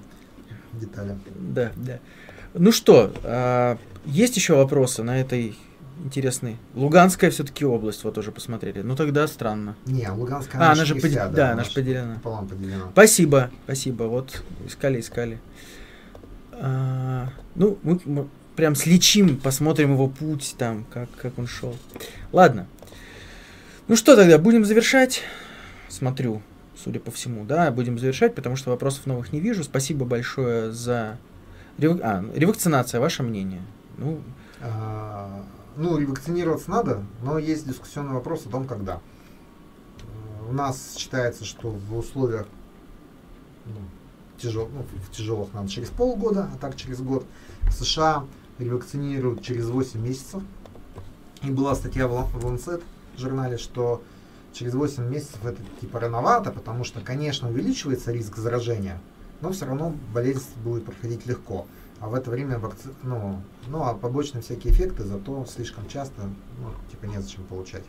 [0.73, 1.17] детали.
[1.37, 2.01] Да, да.
[2.55, 5.57] Ну что, а, есть еще вопросы на этой
[6.05, 6.59] интересный.
[6.75, 8.83] Луганская все-таки область, вот уже посмотрели.
[8.83, 9.77] Ну тогда странно.
[9.87, 11.11] Не, Луганская а, она же под...
[11.11, 12.15] вся, да, да, она же поделена.
[12.17, 12.89] Пополам поделена.
[12.93, 14.05] Спасибо, спасибо.
[14.05, 15.41] Вот искали, искали.
[16.53, 21.77] А, ну, мы, мы прям слечим, посмотрим его путь там, как, как он шел.
[22.33, 22.67] Ладно.
[23.89, 25.23] Ну что тогда, будем завершать?
[25.89, 26.43] Смотрю,
[26.83, 29.65] судя по всему, да, будем завершать, потому что вопросов новых не вижу.
[29.65, 31.19] Спасибо большое за...
[31.79, 31.99] Рев...
[32.03, 33.63] А, ревакцинация, ваше мнение?
[33.99, 34.21] Ну,
[34.61, 35.45] а,
[35.77, 38.95] ну, ревакцинироваться надо, но есть дискуссионный вопрос о том, когда.
[38.95, 42.47] Э, у нас считается, что в условиях
[43.67, 43.81] ну,
[44.39, 47.25] тяжел, ну, в тяжелых надо через полгода, а так через год.
[47.63, 48.25] В США
[48.59, 50.43] ревакцинируют через 8 месяцев.
[51.43, 52.83] И была статья в Lancet
[53.17, 54.03] журнале, что
[54.53, 59.01] через 8 месяцев это типа рановато, потому что, конечно, увеличивается риск заражения,
[59.41, 61.67] но все равно болезнь будет проходить легко
[62.03, 62.89] а в это время вакци...
[63.05, 66.23] ну, ну, а побочные всякие эффекты зато слишком часто,
[66.59, 67.85] ну, типа незачем получать.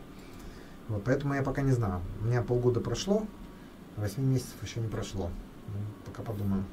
[0.88, 1.99] Вот, поэтому я пока не знаю.
[2.22, 3.26] У меня полгода прошло,
[3.97, 5.32] 8 месяцев еще не прошло.
[5.68, 5.74] Ну,
[6.05, 6.64] пока подумаю.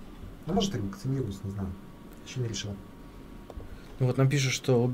[0.47, 1.71] Ну, может, и вакцинируюсь, не знаю.
[2.27, 2.77] Еще не решил.
[4.01, 4.93] Ну вот нам пишут, что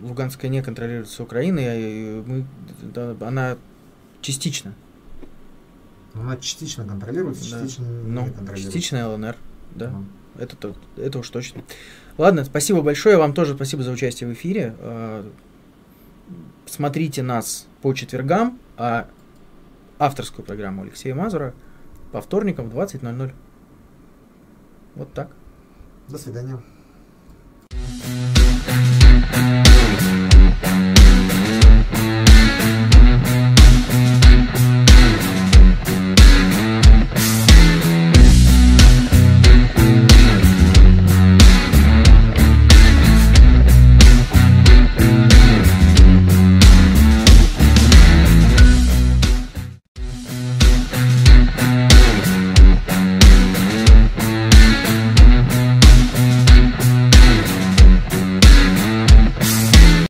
[0.00, 2.46] Луганская не контролируется Украиной, а мы,
[2.82, 3.58] да, она
[4.22, 4.74] частично.
[6.14, 7.60] Но она частично контролируется, Да.
[7.60, 8.72] частично Ну, не контролируется.
[8.72, 9.36] частично ЛНР,
[9.76, 9.90] да.
[9.90, 10.04] Ну.
[10.40, 11.62] Это, то- это уж точно.
[12.18, 13.16] Ладно, спасибо большое.
[13.18, 14.74] Вам тоже спасибо за участие в эфире.
[14.78, 15.24] Э,
[16.66, 19.08] Смотрите нас по четвергам, а
[19.98, 21.52] авторскую программу Алексея Мазура
[22.12, 23.32] по вторникам в 20.00.
[24.94, 25.30] Вот так.
[26.08, 26.60] До свидания.